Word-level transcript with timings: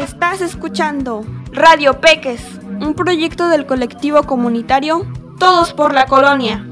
Estás 0.00 0.40
escuchando 0.40 1.26
Radio 1.52 2.00
Peques, 2.00 2.40
un 2.80 2.94
proyecto 2.94 3.48
del 3.48 3.66
colectivo 3.66 4.22
comunitario 4.22 5.06
Todos 5.38 5.74
por 5.74 5.92
la 5.92 6.06
Colonia. 6.06 6.66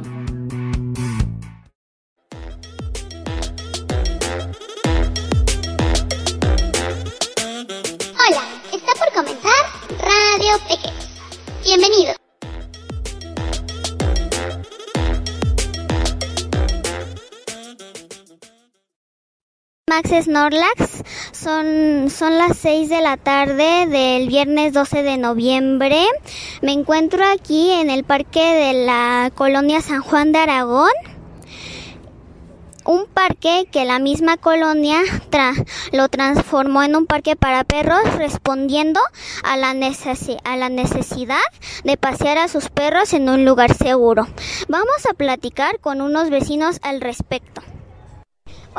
Hola, 8.16 8.44
está 8.72 8.92
por 8.98 9.12
comenzar 9.12 9.52
Radio 10.00 10.58
Peques. 10.66 11.08
Bienvenido. 11.64 12.14
Max 19.88 20.10
Snorlax, 20.24 21.02
son, 21.42 22.10
son 22.10 22.36
las 22.38 22.56
6 22.58 22.88
de 22.88 23.00
la 23.00 23.16
tarde 23.16 23.86
del 23.86 24.28
viernes 24.28 24.72
12 24.72 25.02
de 25.02 25.16
noviembre. 25.16 26.04
Me 26.62 26.72
encuentro 26.72 27.24
aquí 27.24 27.70
en 27.70 27.90
el 27.90 28.04
parque 28.04 28.40
de 28.42 28.84
la 28.84 29.30
colonia 29.34 29.80
San 29.80 30.00
Juan 30.02 30.32
de 30.32 30.38
Aragón. 30.40 30.90
Un 32.84 33.04
parque 33.06 33.66
que 33.70 33.84
la 33.84 33.98
misma 33.98 34.38
colonia 34.38 35.00
tra- 35.30 35.66
lo 35.92 36.08
transformó 36.08 36.82
en 36.82 36.96
un 36.96 37.04
parque 37.04 37.36
para 37.36 37.62
perros 37.62 38.00
respondiendo 38.16 38.98
a 39.44 39.58
la, 39.58 39.74
necesi- 39.74 40.38
a 40.42 40.56
la 40.56 40.70
necesidad 40.70 41.36
de 41.84 41.98
pasear 41.98 42.38
a 42.38 42.48
sus 42.48 42.70
perros 42.70 43.12
en 43.12 43.28
un 43.28 43.44
lugar 43.44 43.74
seguro. 43.74 44.26
Vamos 44.68 45.04
a 45.10 45.12
platicar 45.12 45.80
con 45.80 46.00
unos 46.00 46.30
vecinos 46.30 46.78
al 46.82 47.02
respecto. 47.02 47.60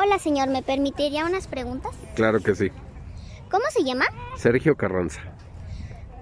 Hola 0.02 0.18
señor, 0.18 0.48
¿me 0.48 0.62
permitiría 0.62 1.26
unas 1.26 1.46
preguntas? 1.46 1.92
Claro 2.14 2.40
que 2.40 2.54
sí. 2.54 2.70
¿Cómo 3.50 3.64
se 3.68 3.84
llama? 3.84 4.06
Sergio 4.34 4.74
Carranza. 4.74 5.20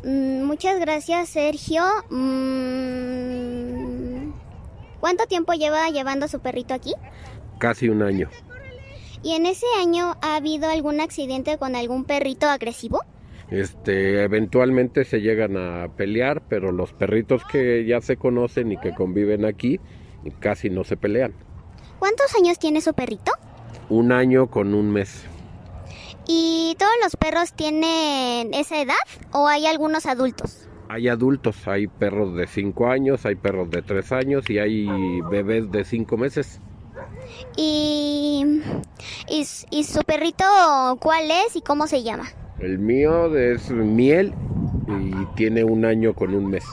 Mm, 0.03 0.43
muchas 0.43 0.81
gracias 0.81 1.29
Sergio. 1.29 1.85
Mm, 2.11 3.13
¿Cuánto 4.99 5.27
tiempo 5.27 5.53
lleva 5.53 5.89
llevando 5.91 6.25
a 6.25 6.29
su 6.29 6.41
perrito 6.41 6.75
aquí? 6.75 6.93
Casi 7.59 7.89
un 7.89 8.03
año. 8.03 8.29
¿Y 9.23 9.35
en 9.35 9.47
ese 9.47 9.67
año 9.81 10.17
ha 10.23 10.35
habido 10.35 10.69
algún 10.69 11.01
accidente 11.01 11.57
con 11.57 11.77
algún 11.77 12.05
perrito 12.05 12.49
agresivo? 12.49 13.05
Este, 13.49 14.25
eventualmente 14.25 15.05
se 15.05 15.21
llegan 15.21 15.57
a 15.57 15.87
pelear, 15.97 16.43
pero 16.49 16.73
los 16.73 16.93
perritos 16.93 17.45
que 17.45 17.87
ya 17.87 18.01
se 18.01 18.17
conocen 18.17 18.73
y 18.73 18.77
que 18.77 18.93
conviven 18.93 19.45
aquí 19.45 19.79
casi 20.41 20.69
no 20.69 20.83
se 20.83 20.97
pelean. 20.97 21.33
¿Cuántos 22.01 22.35
años 22.35 22.59
tiene 22.59 22.81
su 22.81 22.93
perrito? 22.93 23.31
Un 23.91 24.13
año 24.13 24.49
con 24.49 24.75
un 24.75 24.91
mes. 24.93 25.25
¿Y 26.27 26.77
todos 26.79 26.93
los 27.03 27.17
perros 27.17 27.55
tienen 27.55 28.53
esa 28.53 28.81
edad 28.83 28.95
o 29.33 29.49
hay 29.49 29.67
algunos 29.67 30.05
adultos? 30.05 30.69
Hay 30.91 31.09
adultos, 31.09 31.67
hay 31.67 31.87
perros 31.87 32.35
de 32.37 32.47
5 32.47 32.87
años, 32.89 33.25
hay 33.27 33.35
perros 33.35 33.71
de 33.71 33.83
3 33.83 34.13
años 34.13 34.51
y 34.51 34.59
hay 34.59 34.87
bebés 35.31 35.71
de 35.71 35.85
5 35.85 36.17
meses. 36.17 36.61
¿Y, 37.57 38.63
y, 39.29 39.47
y 39.71 39.85
su 39.85 40.01
perrito 40.03 40.45
cuál 41.01 41.31
es 41.31 41.57
y 41.57 41.63
cómo 41.63 41.87
se 41.87 42.03
llama? 42.03 42.25
El 42.59 42.79
mío 42.79 43.35
es 43.37 43.71
miel 43.71 44.35
y 44.89 45.25
tiene 45.37 45.65
un 45.65 45.85
año 45.85 46.15
con 46.15 46.35
un 46.35 46.51
mes. 46.51 46.65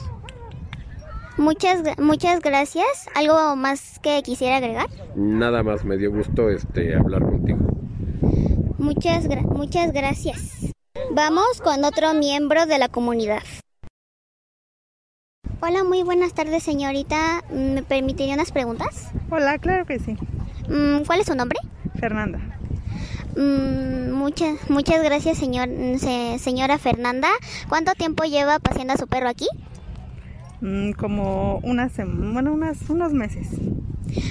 Muchas, 1.38 1.81
muchas 2.00 2.39
gracias. 2.39 3.09
¿Algo 3.14 3.55
más 3.55 4.00
que 4.00 4.22
quisiera 4.23 4.58
agregar? 4.58 4.88
Nada 5.16 5.64
más 5.64 5.83
me 5.83 5.97
dio 5.97 6.11
gusto 6.11 6.50
este 6.50 6.95
hablar 6.95 7.23
contigo. 7.23 7.59
Muchas, 8.78 9.28
gra- 9.28 9.41
muchas 9.45 9.91
gracias. 9.91 10.72
Vamos 11.11 11.61
con 11.61 11.83
otro 11.83 12.13
miembro 12.13 12.66
de 12.66 12.78
la 12.80 12.88
comunidad. 12.88 13.44
Hola, 15.61 15.84
muy 15.84 16.03
buenas 16.03 16.34
tardes, 16.34 16.63
señorita. 16.63 17.44
¿Me 17.51 17.84
permitiría 17.84 18.35
unas 18.35 18.51
preguntas? 18.51 19.09
Hola, 19.29 19.57
claro 19.57 19.85
que 19.85 20.00
sí. 20.00 20.16
Mm, 20.69 21.03
¿Cuál 21.06 21.19
es 21.19 21.28
su 21.28 21.35
nombre? 21.35 21.59
Fernanda. 22.00 22.40
Mm, 23.35 24.12
muchas, 24.12 24.69
muchas 24.69 25.03
gracias, 25.03 25.38
señor, 25.38 25.68
se- 26.00 26.40
señora 26.40 26.78
Fernanda. 26.78 27.29
¿Cuánto 27.68 27.94
tiempo 27.94 28.24
lleva 28.24 28.59
paseando 28.59 28.94
a 28.94 28.97
su 28.97 29.07
perro 29.07 29.28
aquí? 29.28 29.47
Mm, 30.62 30.92
como 30.92 31.58
unas, 31.64 31.92
bueno, 31.98 32.54
unas, 32.54 32.90
unos 32.90 33.14
meses. 33.14 33.48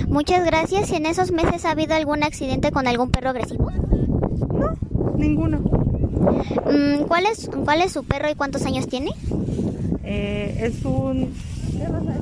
Muchas 0.09 0.45
gracias. 0.45 0.91
¿Y 0.91 0.97
en 0.97 1.07
esos 1.07 1.31
meses 1.33 1.65
ha 1.65 1.73
habido 1.73 1.95
algún 1.95 2.23
accidente 2.23 2.71
con 2.73 2.87
algún 2.87 3.11
perro 3.11 3.31
agresivo? 3.31 3.71
Ninguno. 5.17 5.59
Mm, 5.59 7.05
¿cuál, 7.07 7.27
es, 7.27 7.49
¿Cuál 7.65 7.83
es 7.83 7.93
su 7.93 8.05
perro 8.05 8.31
y 8.31 8.35
cuántos 8.35 8.65
años 8.67 8.89
tiene? 8.89 9.11
Eh, 10.03 10.59
es 10.63 10.85
un... 10.85 11.33
¿qué 11.77 11.87
raza 11.89 12.15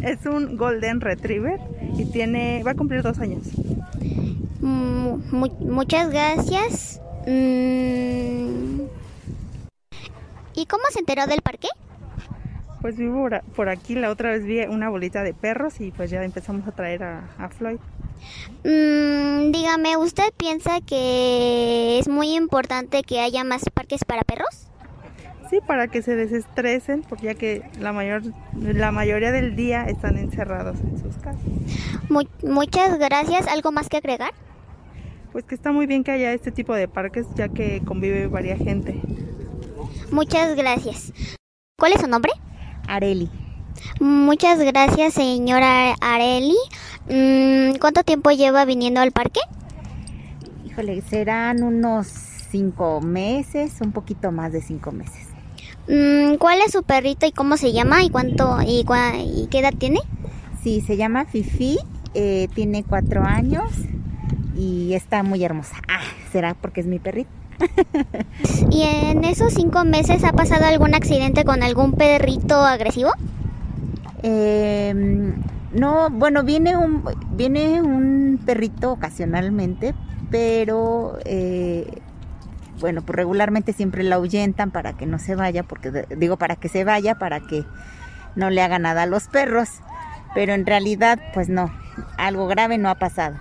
es? 0.00 0.20
Es 0.20 0.26
un 0.26 0.56
Golden 0.56 1.00
Retriever 1.00 1.60
y 1.96 2.04
tiene, 2.06 2.62
va 2.64 2.72
a 2.72 2.74
cumplir 2.74 3.02
dos 3.02 3.18
años. 3.18 3.42
Mm, 4.60 5.18
mu- 5.30 5.58
muchas 5.70 6.10
gracias. 6.10 7.00
Mm, 7.26 8.80
¿Y 10.54 10.66
cómo 10.66 10.82
se 10.92 10.98
enteró 11.00 11.26
del 11.26 11.40
parque? 11.40 11.68
Pues 12.82 12.96
vivo 12.96 13.28
por 13.54 13.68
aquí, 13.68 13.94
la 13.94 14.10
otra 14.10 14.30
vez 14.30 14.44
vi 14.44 14.60
una 14.62 14.88
bolita 14.90 15.22
de 15.22 15.32
perros 15.34 15.80
y 15.80 15.92
pues 15.92 16.10
ya 16.10 16.22
empezamos 16.24 16.66
a 16.66 16.72
traer 16.72 17.04
a, 17.04 17.30
a 17.38 17.48
Floyd. 17.48 17.78
Mm, 18.64 19.52
dígame, 19.52 19.96
¿usted 19.96 20.32
piensa 20.36 20.80
que 20.80 21.98
es 22.00 22.08
muy 22.08 22.34
importante 22.34 23.02
que 23.04 23.20
haya 23.20 23.44
más 23.44 23.62
parques 23.72 24.04
para 24.04 24.22
perros? 24.22 24.66
Sí, 25.48 25.58
para 25.66 25.86
que 25.86 26.02
se 26.02 26.16
desestresen, 26.16 27.02
porque 27.02 27.26
ya 27.26 27.34
que 27.34 27.62
la 27.78 27.92
mayor, 27.92 28.22
la 28.58 28.90
mayoría 28.90 29.30
del 29.32 29.54
día 29.54 29.84
están 29.84 30.16
encerrados 30.16 30.80
en 30.80 30.98
sus 30.98 31.14
casas. 31.16 31.42
Mu- 32.08 32.24
muchas 32.42 32.98
gracias. 32.98 33.46
¿Algo 33.46 33.70
más 33.70 33.88
que 33.88 33.98
agregar? 33.98 34.32
Pues 35.30 35.44
que 35.44 35.54
está 35.54 35.70
muy 35.70 35.86
bien 35.86 36.04
que 36.04 36.10
haya 36.10 36.32
este 36.32 36.50
tipo 36.52 36.74
de 36.74 36.88
parques, 36.88 37.26
ya 37.36 37.48
que 37.48 37.80
convive 37.84 38.26
varia 38.26 38.56
gente. 38.56 39.00
Muchas 40.10 40.56
gracias. 40.56 41.12
¿Cuál 41.78 41.92
es 41.92 42.00
su 42.00 42.08
nombre? 42.08 42.32
Areli. 42.94 43.30
Muchas 44.00 44.58
gracias, 44.60 45.14
señora 45.14 45.94
Areli. 46.00 46.56
Mm, 47.08 47.78
¿Cuánto 47.80 48.02
tiempo 48.04 48.30
lleva 48.30 48.64
viniendo 48.64 49.00
al 49.00 49.12
parque? 49.12 49.40
Híjole, 50.66 51.00
serán 51.02 51.62
unos 51.62 52.06
cinco 52.06 53.00
meses, 53.00 53.80
un 53.80 53.92
poquito 53.92 54.30
más 54.30 54.52
de 54.52 54.60
cinco 54.62 54.92
meses. 54.92 55.28
Mm, 55.88 56.36
¿Cuál 56.36 56.60
es 56.60 56.72
su 56.72 56.82
perrito 56.82 57.26
y 57.26 57.32
cómo 57.32 57.56
se 57.56 57.72
llama 57.72 58.04
y 58.04 58.10
cuánto 58.10 58.58
y, 58.62 58.84
cua- 58.84 59.18
y 59.24 59.46
qué 59.48 59.60
edad 59.60 59.74
tiene? 59.76 60.00
Sí, 60.62 60.80
se 60.80 60.96
llama 60.96 61.24
Fifi, 61.24 61.78
eh, 62.14 62.48
tiene 62.54 62.84
cuatro 62.84 63.24
años 63.24 63.64
y 64.56 64.94
está 64.94 65.22
muy 65.22 65.42
hermosa. 65.42 65.76
Ah, 65.88 66.02
será 66.30 66.54
porque 66.54 66.80
es 66.82 66.86
mi 66.86 66.98
perrito. 66.98 67.30
¿Y 68.70 68.82
en 68.82 69.24
esos 69.24 69.52
cinco 69.54 69.84
meses 69.84 70.24
ha 70.24 70.32
pasado 70.32 70.66
algún 70.66 70.94
accidente 70.94 71.44
con 71.44 71.62
algún 71.62 71.92
perrito 71.92 72.56
agresivo? 72.56 73.12
Eh, 74.22 75.32
no, 75.72 76.10
bueno, 76.10 76.42
viene 76.42 76.76
un, 76.76 77.04
viene 77.30 77.80
un 77.82 78.40
perrito 78.44 78.92
ocasionalmente, 78.92 79.94
pero 80.30 81.18
eh, 81.24 82.02
bueno, 82.80 83.02
pues 83.02 83.16
regularmente 83.16 83.72
siempre 83.72 84.02
la 84.02 84.16
ahuyentan 84.16 84.70
para 84.70 84.92
que 84.94 85.06
no 85.06 85.18
se 85.18 85.34
vaya, 85.34 85.62
porque 85.62 86.06
digo 86.16 86.36
para 86.36 86.56
que 86.56 86.68
se 86.68 86.84
vaya, 86.84 87.16
para 87.16 87.40
que 87.40 87.64
no 88.36 88.50
le 88.50 88.62
haga 88.62 88.78
nada 88.78 89.02
a 89.02 89.06
los 89.06 89.28
perros, 89.28 89.68
pero 90.34 90.52
en 90.52 90.66
realidad, 90.66 91.18
pues 91.32 91.48
no, 91.48 91.72
algo 92.18 92.46
grave 92.46 92.78
no 92.78 92.90
ha 92.90 92.96
pasado. 92.96 93.36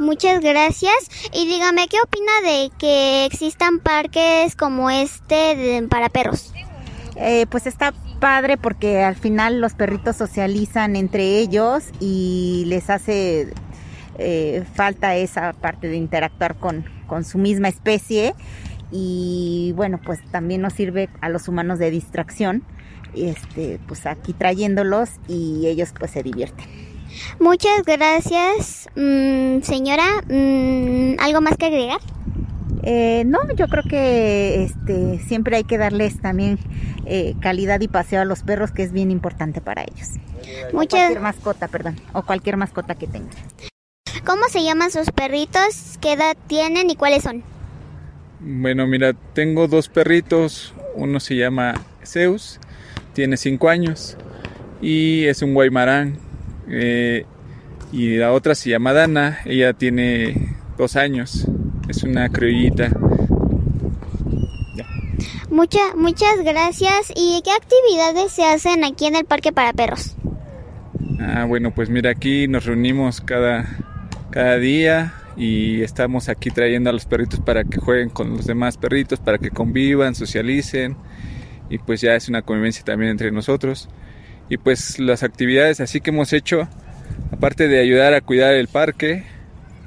Muchas 0.00 0.40
gracias. 0.40 0.94
Y 1.34 1.46
dígame, 1.46 1.86
¿qué 1.88 1.98
opina 2.02 2.32
de 2.42 2.70
que 2.78 3.26
existan 3.26 3.80
parques 3.80 4.56
como 4.56 4.88
este 4.88 5.54
de- 5.56 5.86
para 5.88 6.08
perros? 6.08 6.52
Eh, 7.16 7.44
pues 7.50 7.66
está 7.66 7.92
padre 8.18 8.56
porque 8.56 9.02
al 9.02 9.14
final 9.14 9.60
los 9.60 9.74
perritos 9.74 10.16
socializan 10.16 10.96
entre 10.96 11.38
ellos 11.38 11.84
y 12.00 12.64
les 12.66 12.88
hace 12.88 13.52
eh, 14.18 14.64
falta 14.74 15.16
esa 15.16 15.52
parte 15.52 15.88
de 15.88 15.96
interactuar 15.96 16.56
con, 16.56 16.84
con 17.06 17.24
su 17.24 17.36
misma 17.36 17.68
especie 17.68 18.34
y 18.90 19.72
bueno 19.76 20.00
pues 20.04 20.18
también 20.30 20.60
nos 20.62 20.72
sirve 20.74 21.08
a 21.20 21.28
los 21.28 21.46
humanos 21.48 21.78
de 21.78 21.90
distracción 21.90 22.62
este 23.14 23.78
pues 23.86 24.04
aquí 24.06 24.32
trayéndolos 24.34 25.10
y 25.28 25.66
ellos 25.66 25.94
pues 25.98 26.10
se 26.10 26.22
divierten 26.22 26.66
Muchas 27.38 27.82
gracias, 27.84 28.88
mm, 28.96 29.62
señora. 29.62 30.04
Mm, 30.28 31.16
¿Algo 31.18 31.40
más 31.40 31.56
que 31.56 31.66
agregar? 31.66 32.00
Eh, 32.82 33.24
no, 33.26 33.38
yo 33.54 33.68
creo 33.68 33.84
que 33.84 34.64
este, 34.64 35.18
siempre 35.20 35.56
hay 35.56 35.64
que 35.64 35.78
darles 35.78 36.20
también 36.20 36.58
eh, 37.06 37.34
calidad 37.40 37.80
y 37.80 37.88
paseo 37.88 38.22
a 38.22 38.24
los 38.24 38.42
perros, 38.42 38.70
que 38.70 38.82
es 38.82 38.92
bien 38.92 39.10
importante 39.10 39.60
para 39.60 39.82
ellos. 39.82 40.10
Muchas. 40.72 41.00
cualquier 41.00 41.20
mascota, 41.20 41.68
perdón, 41.68 41.96
o 42.12 42.22
cualquier 42.22 42.56
mascota 42.56 42.94
que 42.94 43.06
tengan. 43.06 43.30
¿Cómo 44.24 44.44
se 44.48 44.62
llaman 44.62 44.90
sus 44.90 45.10
perritos? 45.10 45.98
¿Qué 46.00 46.12
edad 46.12 46.36
tienen 46.46 46.90
y 46.90 46.96
cuáles 46.96 47.22
son? 47.22 47.42
Bueno, 48.40 48.86
mira, 48.86 49.12
tengo 49.34 49.66
dos 49.68 49.88
perritos. 49.88 50.74
Uno 50.94 51.20
se 51.20 51.36
llama 51.36 51.74
Zeus, 52.04 52.58
tiene 53.12 53.36
cinco 53.36 53.68
años 53.68 54.16
y 54.80 55.24
es 55.26 55.42
un 55.42 55.54
guaymarán. 55.54 56.18
Eh, 56.70 57.24
y 57.92 58.16
la 58.16 58.32
otra 58.32 58.54
se 58.54 58.70
llama 58.70 58.92
Dana, 58.92 59.40
ella 59.44 59.72
tiene 59.72 60.56
dos 60.78 60.96
años, 60.96 61.46
es 61.88 62.02
una 62.04 62.28
criollita. 62.28 62.90
Mucha, 65.50 65.96
muchas 65.96 66.42
gracias. 66.44 67.12
¿Y 67.16 67.42
qué 67.44 67.50
actividades 67.50 68.32
se 68.32 68.44
hacen 68.44 68.84
aquí 68.84 69.06
en 69.06 69.16
el 69.16 69.24
parque 69.24 69.52
para 69.52 69.72
perros? 69.72 70.14
Ah, 71.18 71.44
bueno, 71.44 71.74
pues 71.74 71.90
mira, 71.90 72.10
aquí 72.10 72.46
nos 72.46 72.64
reunimos 72.64 73.20
cada, 73.20 73.68
cada 74.30 74.56
día 74.58 75.12
y 75.36 75.82
estamos 75.82 76.28
aquí 76.28 76.50
trayendo 76.50 76.90
a 76.90 76.92
los 76.92 77.04
perritos 77.04 77.40
para 77.40 77.64
que 77.64 77.78
jueguen 77.78 78.10
con 78.10 78.30
los 78.30 78.46
demás 78.46 78.76
perritos, 78.76 79.18
para 79.18 79.38
que 79.38 79.50
convivan, 79.50 80.14
socialicen 80.14 80.96
y 81.68 81.78
pues 81.78 82.00
ya 82.00 82.14
es 82.14 82.28
una 82.28 82.42
convivencia 82.42 82.84
también 82.84 83.10
entre 83.10 83.32
nosotros. 83.32 83.88
Y 84.50 84.58
pues 84.58 84.98
las 84.98 85.22
actividades 85.22 85.80
así 85.80 86.00
que 86.00 86.10
hemos 86.10 86.32
hecho, 86.32 86.68
aparte 87.32 87.68
de 87.68 87.78
ayudar 87.78 88.12
a 88.12 88.20
cuidar 88.20 88.52
el 88.54 88.68
parque, 88.68 89.24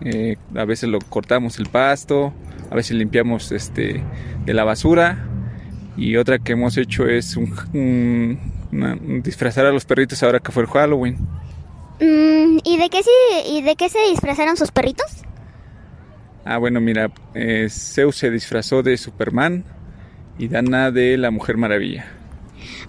eh, 0.02 0.38
a 0.56 0.66
veces 0.66 0.90
lo 0.90 1.00
cortamos 1.00 1.60
el 1.60 1.68
pasto, 1.68 2.34
a 2.72 2.76
veces 2.76 2.98
limpiamos 2.98 3.52
este 3.52 4.02
de 4.46 4.54
la 4.54 4.64
basura 4.64 5.28
y 5.98 6.16
otra 6.16 6.40
que 6.40 6.54
hemos 6.54 6.78
hecho 6.78 7.08
es 7.08 7.36
un, 7.38 8.40
disfrazar 9.22 9.66
a 9.66 9.72
los 9.72 9.86
perritos 9.86 10.24
ahora 10.24 10.40
que 10.40 10.52
fue 10.52 10.64
el 10.64 10.70
Halloween. 10.70 11.18
Mm, 12.00 12.60
¿y, 12.64 12.78
de 12.78 12.90
qué 12.90 13.02
se, 13.04 13.50
¿Y 13.50 13.62
de 13.62 13.76
qué 13.76 13.90
se 13.90 14.00
disfrazaron 14.10 14.56
sus 14.56 14.72
perritos? 14.72 15.24
Ah, 16.46 16.58
bueno, 16.58 16.82
mira, 16.82 17.12
eh, 17.36 17.68
Zeus 17.70 18.16
se 18.16 18.32
disfrazó 18.32 18.82
de 18.82 18.98
Superman 18.98 19.66
y 20.40 20.48
Dana 20.48 20.90
de 20.90 21.18
la 21.18 21.32
Mujer 21.32 21.58
Maravilla. 21.58 22.06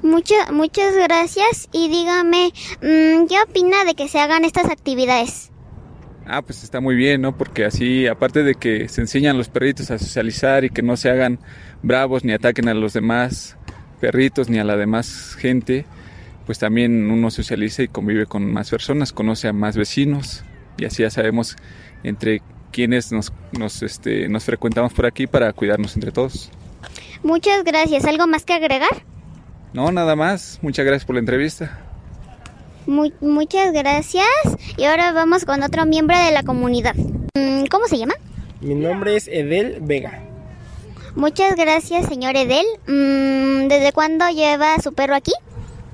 Muchas 0.04 0.52
muchas 0.52 0.94
gracias 0.94 1.70
y 1.72 1.88
dígame, 1.88 2.52
mm, 2.82 3.26
¿qué 3.26 3.36
opina 3.42 3.84
de 3.86 3.94
que 3.94 4.06
se 4.06 4.18
hagan 4.18 4.44
estas 4.44 4.66
actividades? 4.66 5.50
Ah, 6.26 6.42
pues 6.42 6.62
está 6.62 6.82
muy 6.82 6.94
bien, 6.94 7.22
¿no? 7.22 7.38
Porque 7.38 7.64
así, 7.64 8.06
aparte 8.06 8.42
de 8.42 8.54
que 8.54 8.86
se 8.90 9.00
enseñan 9.00 9.38
los 9.38 9.48
perritos 9.48 9.90
a 9.90 9.98
socializar 9.98 10.62
y 10.66 10.68
que 10.68 10.82
no 10.82 10.98
se 10.98 11.08
hagan 11.08 11.38
bravos 11.82 12.22
ni 12.22 12.34
ataquen 12.34 12.68
a 12.68 12.74
los 12.74 12.92
demás 12.92 13.56
perritos 13.98 14.50
ni 14.50 14.58
a 14.58 14.64
la 14.64 14.76
demás 14.76 15.36
gente, 15.38 15.86
pues 16.44 16.58
también 16.58 17.10
uno 17.10 17.30
socializa 17.30 17.82
y 17.82 17.88
convive 17.88 18.26
con 18.26 18.52
más 18.52 18.68
personas, 18.68 19.10
conoce 19.10 19.48
a 19.48 19.54
más 19.54 19.74
vecinos 19.74 20.44
y 20.76 20.84
así 20.84 21.02
ya 21.02 21.08
sabemos 21.08 21.56
entre 22.02 22.42
quienes 22.72 23.10
nos, 23.10 23.32
nos, 23.58 23.82
este, 23.82 24.28
nos 24.28 24.44
frecuentamos 24.44 24.92
por 24.92 25.06
aquí 25.06 25.26
para 25.26 25.50
cuidarnos 25.54 25.94
entre 25.94 26.12
todos. 26.12 26.50
Muchas 27.22 27.64
gracias. 27.64 28.04
¿Algo 28.04 28.26
más 28.26 28.44
que 28.44 28.52
agregar? 28.52 29.13
No, 29.74 29.92
nada 29.92 30.16
más. 30.16 30.58
Muchas 30.62 30.86
gracias 30.86 31.04
por 31.04 31.16
la 31.16 31.20
entrevista 31.20 31.84
muchas 32.86 33.72
gracias. 33.72 34.26
Y 34.76 34.84
ahora 34.84 35.12
vamos 35.12 35.44
con 35.44 35.62
otro 35.62 35.86
miembro 35.86 36.16
de 36.18 36.32
la 36.32 36.42
comunidad. 36.42 36.94
Mm, 37.34 37.66
¿Cómo 37.70 37.86
se 37.86 37.98
llama? 37.98 38.14
Mi 38.60 38.74
nombre 38.74 39.16
es 39.16 39.28
Edel 39.28 39.78
Vega. 39.80 40.20
Muchas 41.14 41.54
gracias, 41.56 42.06
señor 42.06 42.36
Edel. 42.36 42.64
Mm, 42.86 43.68
¿Desde 43.68 43.92
cuándo 43.92 44.28
lleva 44.30 44.78
su 44.82 44.92
perro 44.92 45.14
aquí? 45.14 45.32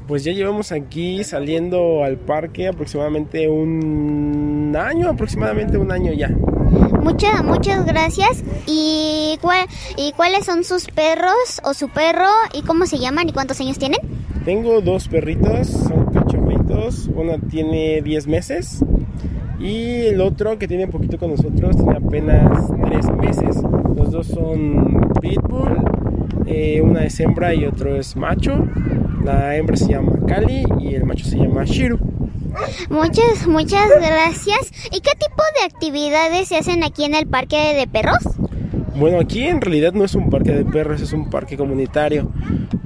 Pues 0.09 0.25
ya 0.25 0.33
llevamos 0.33 0.73
aquí 0.73 1.23
saliendo 1.23 2.03
al 2.03 2.17
parque 2.17 2.69
aproximadamente 2.69 3.49
un 3.49 4.75
año, 4.77 5.09
aproximadamente 5.09 5.77
un 5.79 5.93
año 5.93 6.13
ya. 6.13 6.31
Muchas, 7.03 7.43
muchas 7.45 7.87
gracias. 7.87 8.45
¿Y, 8.67 9.39
cuál, 9.41 9.67
¿Y 9.97 10.13
cuáles 10.13 10.45
son 10.45 10.65
sus 10.65 10.87
perros 10.87 11.61
o 11.65 11.75
su 11.75 11.89
perro 11.89 12.29
y 12.55 12.63
cómo 12.63 12.87
se 12.87 12.99
llaman 12.99 13.29
y 13.29 13.33
cuántos 13.33 13.61
años 13.61 13.79
tienen? 13.79 14.01
Tengo 14.45 14.81
dos 14.81 15.09
perritos, 15.09 15.69
son 15.69 16.07
cachorritos. 16.13 17.11
Una 17.15 17.39
tiene 17.39 18.01
10 18.03 18.27
meses 18.27 18.85
y 19.59 20.07
el 20.07 20.21
otro 20.21 20.59
que 20.59 20.67
tiene 20.67 20.87
poquito 20.89 21.19
con 21.19 21.31
nosotros 21.31 21.77
tiene 21.77 21.97
apenas 21.97 22.69
3 22.85 23.11
meses. 23.17 23.57
Los 23.97 24.11
dos 24.11 24.27
son 24.29 25.13
pitbull, 25.21 25.77
eh, 26.47 26.81
una 26.81 27.05
es 27.05 27.21
hembra 27.21 27.55
y 27.55 27.65
otro 27.65 27.97
es 27.97 28.17
macho. 28.17 28.67
La 29.25 29.57
hembra 29.57 29.77
se 29.77 29.89
llama 29.89 30.13
Kali 30.27 30.65
y 30.79 30.95
el 30.95 31.05
macho 31.05 31.27
se 31.27 31.37
llama 31.37 31.65
Shiru. 31.65 31.99
Muchas, 32.89 33.47
muchas 33.47 33.89
gracias. 34.01 34.73
¿Y 34.91 35.01
qué 35.01 35.13
tipo 35.19 35.43
de 35.59 35.67
actividades 35.67 36.49
se 36.49 36.57
hacen 36.57 36.85
aquí 36.85 37.05
en 37.05 37.15
el 37.15 37.27
parque 37.27 37.75
de 37.75 37.87
perros? 37.87 38.19
Bueno, 38.97 39.19
aquí 39.21 39.45
en 39.47 39.61
realidad 39.61 39.93
no 39.93 40.05
es 40.05 40.15
un 40.15 40.29
parque 40.29 40.53
de 40.53 40.65
perros, 40.65 41.01
es 41.01 41.13
un 41.13 41.31
parque 41.31 41.57
comunitario. 41.57 42.31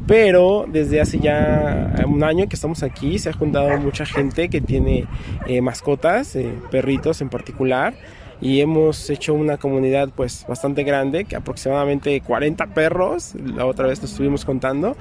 Pero 0.06 0.66
desde 0.68 1.00
hace 1.00 1.18
ya 1.18 2.04
un 2.06 2.22
año 2.22 2.46
que 2.46 2.56
estamos 2.56 2.82
aquí 2.82 3.18
se 3.18 3.30
ha 3.30 3.32
juntado 3.32 3.78
mucha 3.78 4.04
gente 4.04 4.48
que 4.48 4.60
tiene 4.60 5.06
eh, 5.46 5.60
mascotas, 5.62 6.36
eh, 6.36 6.52
perritos 6.70 7.20
en 7.20 7.30
particular. 7.30 7.94
Y 8.40 8.60
hemos 8.60 9.08
hecho 9.08 9.32
una 9.32 9.56
comunidad 9.56 10.10
pues 10.14 10.44
bastante 10.46 10.84
grande, 10.84 11.24
que 11.24 11.36
aproximadamente 11.36 12.20
40 12.20 12.66
perros, 12.68 13.34
la 13.34 13.64
otra 13.64 13.86
vez 13.86 14.00
lo 14.00 14.06
estuvimos 14.06 14.44
contando. 14.44 14.96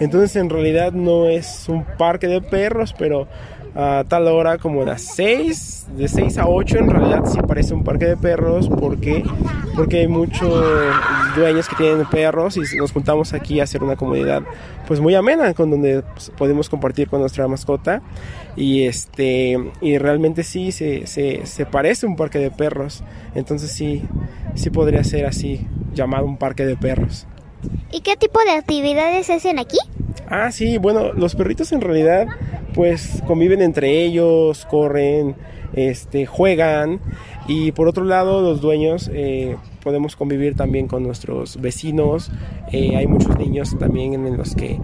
Entonces 0.00 0.34
en 0.36 0.48
realidad 0.48 0.92
no 0.92 1.28
es 1.28 1.68
un 1.68 1.84
parque 1.98 2.26
de 2.26 2.40
perros, 2.40 2.94
pero 2.98 3.28
a 3.76 4.04
tal 4.08 4.26
hora 4.28 4.56
como 4.56 4.84
las 4.84 5.02
6, 5.02 5.88
de 5.96 6.08
6 6.08 6.38
a 6.38 6.48
8 6.48 6.78
en 6.78 6.90
realidad 6.90 7.24
sí 7.26 7.38
parece 7.46 7.74
un 7.74 7.84
parque 7.84 8.06
de 8.06 8.16
perros 8.16 8.70
porque 8.70 9.22
porque 9.74 10.00
hay 10.00 10.08
muchos 10.08 10.64
dueños 11.36 11.68
que 11.68 11.76
tienen 11.76 12.06
perros 12.06 12.56
y 12.56 12.76
nos 12.76 12.92
juntamos 12.92 13.34
aquí 13.34 13.60
a 13.60 13.64
hacer 13.64 13.82
una 13.82 13.94
comunidad 13.94 14.42
pues 14.86 15.00
muy 15.00 15.14
amena 15.14 15.52
con 15.52 15.70
donde 15.70 16.02
pues, 16.02 16.32
podemos 16.38 16.70
compartir 16.70 17.08
con 17.08 17.20
nuestra 17.20 17.46
mascota. 17.48 18.00
Y 18.56 18.84
este 18.84 19.58
y 19.82 19.98
realmente 19.98 20.42
sí 20.42 20.72
se, 20.72 21.06
se, 21.06 21.44
se 21.44 21.66
parece 21.66 22.06
un 22.06 22.16
parque 22.16 22.38
de 22.38 22.50
perros. 22.50 23.04
Entonces 23.34 23.70
sí 23.70 24.02
sí 24.54 24.70
podría 24.70 25.04
ser 25.04 25.26
así 25.26 25.66
llamado 25.92 26.24
un 26.24 26.38
parque 26.38 26.64
de 26.64 26.76
perros 26.76 27.26
¿Y 27.92 28.00
qué 28.00 28.16
tipo 28.16 28.40
de 28.40 28.52
actividades 28.52 29.30
hacen 29.30 29.58
aquí? 29.58 29.78
Ah, 30.28 30.50
sí, 30.50 30.78
bueno, 30.78 31.12
los 31.12 31.34
perritos 31.34 31.72
en 31.72 31.80
realidad 31.80 32.26
pues 32.74 33.22
conviven 33.26 33.62
entre 33.62 34.04
ellos, 34.04 34.66
corren, 34.66 35.34
este, 35.72 36.26
juegan 36.26 37.00
y 37.48 37.72
por 37.72 37.88
otro 37.88 38.04
lado 38.04 38.42
los 38.42 38.60
dueños 38.60 39.10
eh, 39.14 39.56
podemos 39.82 40.16
convivir 40.16 40.56
también 40.56 40.88
con 40.88 41.02
nuestros 41.02 41.60
vecinos. 41.60 42.30
Eh, 42.72 42.96
hay 42.96 43.06
muchos 43.06 43.38
niños 43.38 43.78
también 43.78 44.14
en 44.26 44.36
los 44.36 44.54
que 44.54 44.78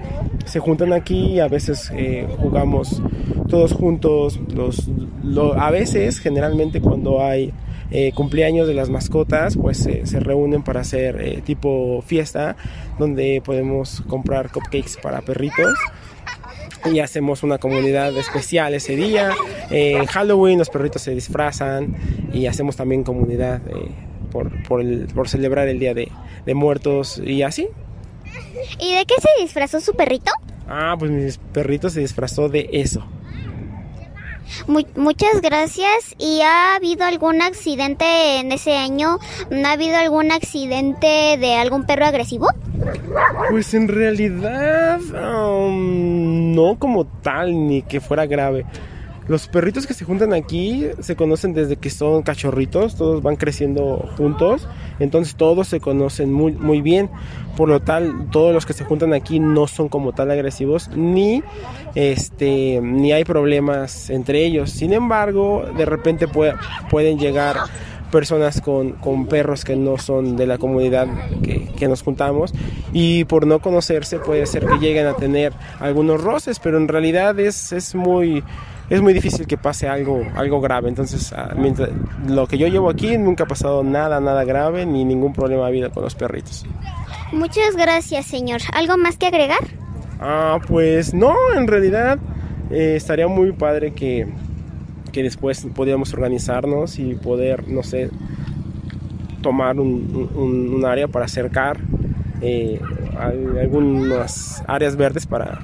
se 0.44 0.60
juntan 0.60 0.92
aquí 0.92 1.32
y 1.32 1.40
a 1.40 1.48
veces 1.48 1.92
eh, 1.94 2.26
jugamos 2.38 3.02
todos 3.48 3.72
juntos. 3.72 4.38
Los, 4.54 4.88
a 5.56 5.70
veces, 5.70 6.18
generalmente 6.18 6.80
cuando 6.80 7.20
hay 7.20 7.52
cumpleaños 8.14 8.66
de 8.66 8.74
las 8.74 8.88
mascotas, 8.88 9.56
pues 9.56 9.78
se 9.78 10.20
reúnen 10.20 10.62
para 10.62 10.80
hacer 10.80 11.42
tipo 11.42 12.02
fiesta 12.06 12.56
donde 12.98 13.42
podemos 13.44 14.02
comprar 14.08 14.50
cupcakes 14.50 14.98
para 15.02 15.20
perritos 15.20 15.76
y 16.90 17.00
hacemos 17.00 17.42
una 17.42 17.58
comunidad 17.58 18.16
especial 18.16 18.74
ese 18.74 18.96
día. 18.96 19.32
en 19.70 20.06
Halloween 20.06 20.58
los 20.58 20.70
perritos 20.70 21.02
se 21.02 21.12
disfrazan 21.12 21.96
y 22.32 22.46
hacemos 22.46 22.76
también 22.76 23.04
comunidad 23.04 23.62
eh, 23.68 23.90
por, 24.30 24.50
por, 24.64 25.28
celebrar 25.28 25.68
el 25.68 25.78
Día 25.78 25.94
de, 25.94 26.10
Muertos 26.54 27.20
y 27.24 27.42
así. 27.42 27.68
¿Y 28.78 28.94
de 28.94 29.04
qué 29.04 29.14
se 29.20 29.42
disfrazó 29.42 29.80
su 29.80 29.94
perrito? 29.94 30.32
Ah, 30.68 30.96
pues 30.98 31.10
mi 31.10 31.30
perrito 31.52 31.90
se 31.90 32.00
disfrazó 32.00 32.48
de 32.48 32.68
eso. 32.72 33.04
Muchas 34.96 35.40
gracias. 35.40 36.14
¿Y 36.18 36.40
ha 36.42 36.76
habido 36.76 37.04
algún 37.04 37.42
accidente 37.42 38.38
en 38.40 38.52
ese 38.52 38.76
año? 38.76 39.18
¿No 39.50 39.68
ha 39.68 39.72
habido 39.72 39.96
algún 39.96 40.32
accidente 40.32 41.36
de 41.38 41.54
algún 41.56 41.84
perro 41.84 42.06
agresivo? 42.06 42.48
Pues 43.50 43.74
en 43.74 43.88
realidad 43.88 44.98
no 45.00 46.76
como 46.78 47.04
tal, 47.06 47.66
ni 47.66 47.82
que 47.82 48.00
fuera 48.00 48.26
grave. 48.26 48.64
Los 49.28 49.46
perritos 49.46 49.86
que 49.86 49.94
se 49.94 50.04
juntan 50.04 50.32
aquí 50.32 50.86
se 51.00 51.14
conocen 51.14 51.54
desde 51.54 51.76
que 51.76 51.90
son 51.90 52.22
cachorritos, 52.22 52.96
todos 52.96 53.22
van 53.22 53.36
creciendo 53.36 54.08
juntos, 54.16 54.68
entonces 54.98 55.36
todos 55.36 55.68
se 55.68 55.80
conocen 55.80 56.32
muy, 56.32 56.52
muy 56.52 56.80
bien. 56.80 57.08
Por 57.56 57.68
lo 57.68 57.80
tal, 57.80 58.28
todos 58.30 58.52
los 58.52 58.66
que 58.66 58.72
se 58.72 58.84
juntan 58.84 59.12
aquí 59.12 59.38
no 59.38 59.66
son 59.66 59.88
como 59.88 60.12
tal 60.12 60.30
agresivos, 60.30 60.88
ni, 60.96 61.42
este, 61.94 62.80
ni 62.82 63.12
hay 63.12 63.24
problemas 63.24 64.10
entre 64.10 64.44
ellos. 64.44 64.70
Sin 64.70 64.92
embargo, 64.92 65.64
de 65.76 65.84
repente 65.84 66.26
pueden 66.90 67.18
llegar 67.18 67.56
personas 68.10 68.60
con, 68.60 68.92
con, 68.92 69.26
perros 69.26 69.64
que 69.64 69.74
no 69.74 69.98
son 69.98 70.36
de 70.36 70.46
la 70.46 70.58
comunidad 70.58 71.08
que, 71.42 71.68
que, 71.68 71.88
nos 71.88 72.02
juntamos 72.02 72.52
y 72.92 73.24
por 73.24 73.46
no 73.46 73.60
conocerse 73.60 74.18
puede 74.18 74.44
ser 74.44 74.66
que 74.66 74.78
lleguen 74.78 75.06
a 75.06 75.14
tener 75.14 75.54
algunos 75.80 76.20
roces, 76.20 76.58
pero 76.58 76.76
en 76.76 76.88
realidad 76.88 77.40
es, 77.40 77.72
es 77.72 77.94
muy 77.94 78.44
es 78.94 79.00
muy 79.00 79.14
difícil 79.14 79.46
que 79.46 79.56
pase 79.56 79.88
algo, 79.88 80.22
algo 80.36 80.60
grave. 80.60 80.88
Entonces, 80.88 81.32
ah, 81.32 81.54
mientras, 81.56 81.88
lo 82.28 82.46
que 82.46 82.58
yo 82.58 82.66
llevo 82.68 82.90
aquí 82.90 83.16
nunca 83.16 83.44
ha 83.44 83.46
pasado 83.46 83.82
nada, 83.82 84.20
nada 84.20 84.44
grave, 84.44 84.84
ni 84.84 85.04
ningún 85.04 85.32
problema 85.32 85.64
ha 85.64 85.68
habido 85.68 85.90
con 85.90 86.02
los 86.02 86.14
perritos. 86.14 86.66
Muchas 87.32 87.74
gracias, 87.76 88.26
señor. 88.26 88.60
¿Algo 88.74 88.96
más 88.98 89.16
que 89.16 89.26
agregar? 89.26 89.60
Ah, 90.20 90.58
pues 90.68 91.14
no, 91.14 91.34
en 91.56 91.66
realidad 91.66 92.18
eh, 92.70 92.94
estaría 92.96 93.26
muy 93.28 93.52
padre 93.52 93.92
que, 93.94 94.28
que 95.10 95.22
después 95.22 95.66
podíamos 95.74 96.12
organizarnos 96.12 96.98
y 96.98 97.14
poder, 97.14 97.68
no 97.68 97.82
sé, 97.82 98.10
tomar 99.40 99.80
un, 99.80 100.30
un- 100.34 100.74
un 100.74 100.84
área 100.84 101.08
para 101.08 101.24
acercar 101.24 101.78
eh, 102.40 102.78
al- 103.18 103.58
algunas 103.58 104.62
áreas 104.66 104.96
verdes 104.96 105.26
para, 105.26 105.58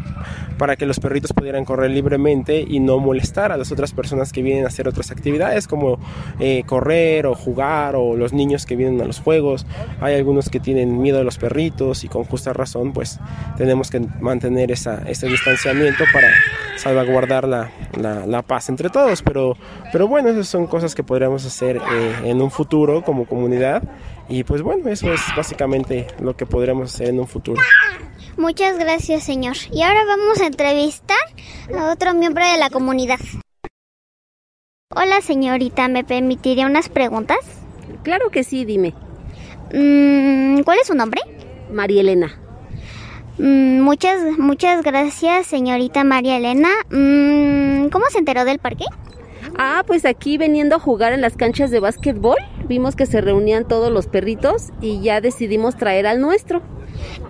para 0.59 0.77
que 0.77 0.85
los 0.87 1.01
perritos 1.01 1.33
pudieran 1.33 1.65
correr 1.65 1.91
libremente 1.91 2.65
y 2.67 2.81
no 2.81 2.99
molestar 2.99 3.53
a 3.53 3.57
las 3.57 3.73
otras 3.73 3.93
personas 3.93 4.33
que 4.33 4.43
vienen 4.43 4.65
a 4.65 4.69
hacer 4.69 4.89
otras 4.89 5.11
actividades 5.11 5.67
como 5.69 5.99
eh, 6.41 6.65
correr 6.67 7.27
o 7.27 7.35
jugar 7.35 7.95
o 7.97 8.17
los 8.17 8.33
niños 8.33 8.67
que 8.67 8.77
vienen 8.77 9.01
a 9.01 9.05
los 9.05 9.21
juegos. 9.21 9.67
Hay 10.01 10.15
algunos 10.15 10.49
que 10.51 10.61
tienen 10.61 11.01
miedo 11.01 11.21
a 11.21 11.25
los 11.25 11.39
perritos 11.39 12.05
y 12.05 12.09
con 12.09 12.25
justa 12.25 12.53
razón 12.53 12.93
pues 12.93 13.19
tenemos 13.57 13.91
que 13.91 14.01
mantener 14.21 14.71
esa, 14.73 15.03
ese 15.09 15.29
distanciamiento 15.29 16.05
para 16.13 16.29
salvaguardar 16.77 17.47
la, 17.49 17.71
la- 17.97 18.43
paz 18.43 18.69
entre 18.69 18.89
todos. 18.89 19.23
Pero, 19.23 19.57
pero 19.93 20.09
bueno, 20.09 20.29
esas 20.31 20.49
son 20.49 20.67
cosas 20.67 20.95
que 20.95 21.03
podríamos 21.03 21.45
hacer 21.45 21.77
eh, 21.77 21.81
en 22.25 22.41
un 22.41 22.51
futuro 22.51 23.03
como 23.03 23.27
comunidad. 23.27 23.83
Y 24.29 24.45
pues 24.45 24.63
bueno, 24.63 24.89
eso 24.91 25.13
es 25.13 25.21
básicamente 25.37 26.07
lo 26.21 26.37
que 26.37 26.45
podremos 26.45 26.95
hacer 26.95 27.09
en 27.09 27.21
un 27.21 27.27
futuro. 27.27 27.61
Muchas 28.37 28.79
gracias, 28.79 29.25
señor. 29.25 29.57
Y 29.73 29.83
ahora 29.83 30.05
vamos 30.05 30.41
a 30.41 30.47
entrevistar 30.47 31.17
a 31.77 31.91
otro 31.91 32.15
miembro 32.15 32.45
de 32.45 32.59
la 32.59 32.71
comunidad. 32.71 33.19
Hola, 34.95 35.21
señorita, 35.23 35.89
¿me 35.89 36.05
permitiría 36.05 36.67
unas 36.67 36.89
preguntas? 36.89 37.39
Claro 38.03 38.31
que 38.31 38.45
sí, 38.45 38.65
dime. 38.65 38.95
Mm, 39.73 40.61
¿Cuál 40.63 40.79
es 40.81 40.87
su 40.87 40.95
nombre? 40.95 41.21
María 41.73 42.01
Elena. 42.01 42.39
Mm, 43.39 43.81
muchas, 43.81 44.39
muchas 44.39 44.83
gracias, 44.83 45.47
señorita 45.47 46.05
María 46.05 46.37
Elena. 46.37 46.69
Mm, 46.91 47.89
¿Cómo 47.89 48.07
se 48.11 48.19
enteró 48.19 48.45
del 48.45 48.59
parque? 48.59 48.85
Ah, 49.59 49.83
pues 49.85 50.05
aquí 50.05 50.39
veniendo 50.39 50.77
a 50.77 50.79
jugar 50.79 51.13
en 51.13 51.21
las 51.21 51.37
canchas 51.37 51.73
de 51.73 51.81
básquetbol, 51.81 52.39
vimos 52.69 52.95
que 52.95 53.07
se 53.07 53.21
reunían 53.21 53.67
todos 53.67 53.93
los 53.93 54.07
perritos 54.07 54.71
y 54.81 55.01
ya 55.01 55.21
decidimos 55.21 55.77
traer 55.77 56.07
al 56.07 56.21
nuestro. 56.21 56.63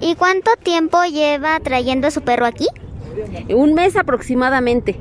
¿Y 0.01 0.15
cuánto 0.15 0.51
tiempo 0.63 1.03
lleva 1.05 1.59
trayendo 1.61 2.07
a 2.07 2.11
su 2.11 2.21
perro 2.21 2.45
aquí? 2.45 2.69
Un 3.49 3.73
mes 3.73 3.97
aproximadamente. 3.97 4.97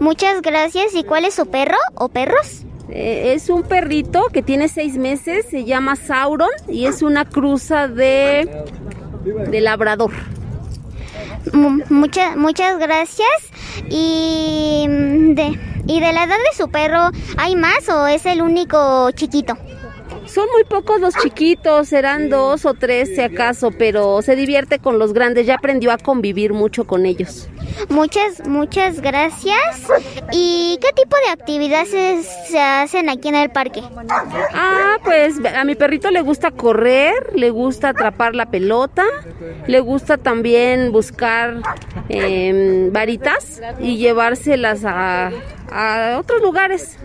Muchas 0.00 0.40
gracias. 0.40 0.94
¿Y 0.94 1.04
cuál 1.04 1.26
es 1.26 1.34
su 1.34 1.46
perro 1.46 1.76
o 1.94 2.08
perros? 2.08 2.64
Eh, 2.88 3.34
es 3.34 3.50
un 3.50 3.62
perrito 3.62 4.24
que 4.32 4.42
tiene 4.42 4.68
seis 4.68 4.96
meses, 4.96 5.46
se 5.50 5.64
llama 5.64 5.96
Sauron 5.96 6.48
y 6.68 6.86
es 6.86 7.02
una 7.02 7.26
cruza 7.26 7.88
de, 7.88 8.48
de 9.50 9.60
labrador. 9.60 10.12
Mu- 11.52 11.82
muchas, 11.90 12.36
muchas 12.36 12.78
gracias. 12.78 13.28
Y 13.88 14.86
mm, 14.88 15.34
de, 15.34 15.58
¿Y 15.86 16.00
de 16.00 16.12
la 16.12 16.24
edad 16.24 16.36
de 16.38 16.56
su 16.56 16.68
perro 16.68 17.10
hay 17.38 17.54
más 17.56 17.88
o 17.88 18.06
es 18.06 18.26
el 18.26 18.42
único 18.42 19.10
chiquito? 19.12 19.56
Son 20.26 20.46
muy 20.52 20.64
pocos 20.64 21.00
los 21.00 21.14
chiquitos, 21.14 21.88
serán 21.88 22.28
dos 22.28 22.64
o 22.64 22.74
tres 22.74 23.14
si 23.14 23.20
acaso, 23.20 23.70
pero 23.70 24.20
se 24.22 24.34
divierte 24.34 24.80
con 24.80 24.98
los 24.98 25.12
grandes, 25.12 25.46
ya 25.46 25.54
aprendió 25.54 25.92
a 25.92 25.98
convivir 25.98 26.52
mucho 26.52 26.84
con 26.84 27.06
ellos. 27.06 27.48
Muchas, 27.88 28.46
muchas 28.46 29.00
gracias. 29.00 29.86
¿Y 30.32 30.78
qué 30.80 30.88
tipo 30.94 31.16
de 31.26 31.32
actividades 31.32 32.26
se 32.48 32.58
hacen 32.60 33.08
aquí 33.08 33.28
en 33.28 33.34
el 33.36 33.50
parque? 33.50 33.82
Ah, 34.54 34.96
pues 35.04 35.34
a 35.54 35.64
mi 35.64 35.74
perrito 35.74 36.10
le 36.10 36.20
gusta 36.22 36.50
correr, 36.50 37.14
le 37.34 37.50
gusta 37.50 37.90
atrapar 37.90 38.34
la 38.34 38.46
pelota, 38.46 39.04
le 39.66 39.80
gusta 39.80 40.16
también 40.18 40.92
buscar 40.92 41.56
em, 42.08 42.92
varitas 42.92 43.60
y 43.80 43.96
llevárselas 43.98 44.84
a, 44.84 45.30
a 45.70 46.18
otros 46.18 46.42
lugares. 46.42 46.98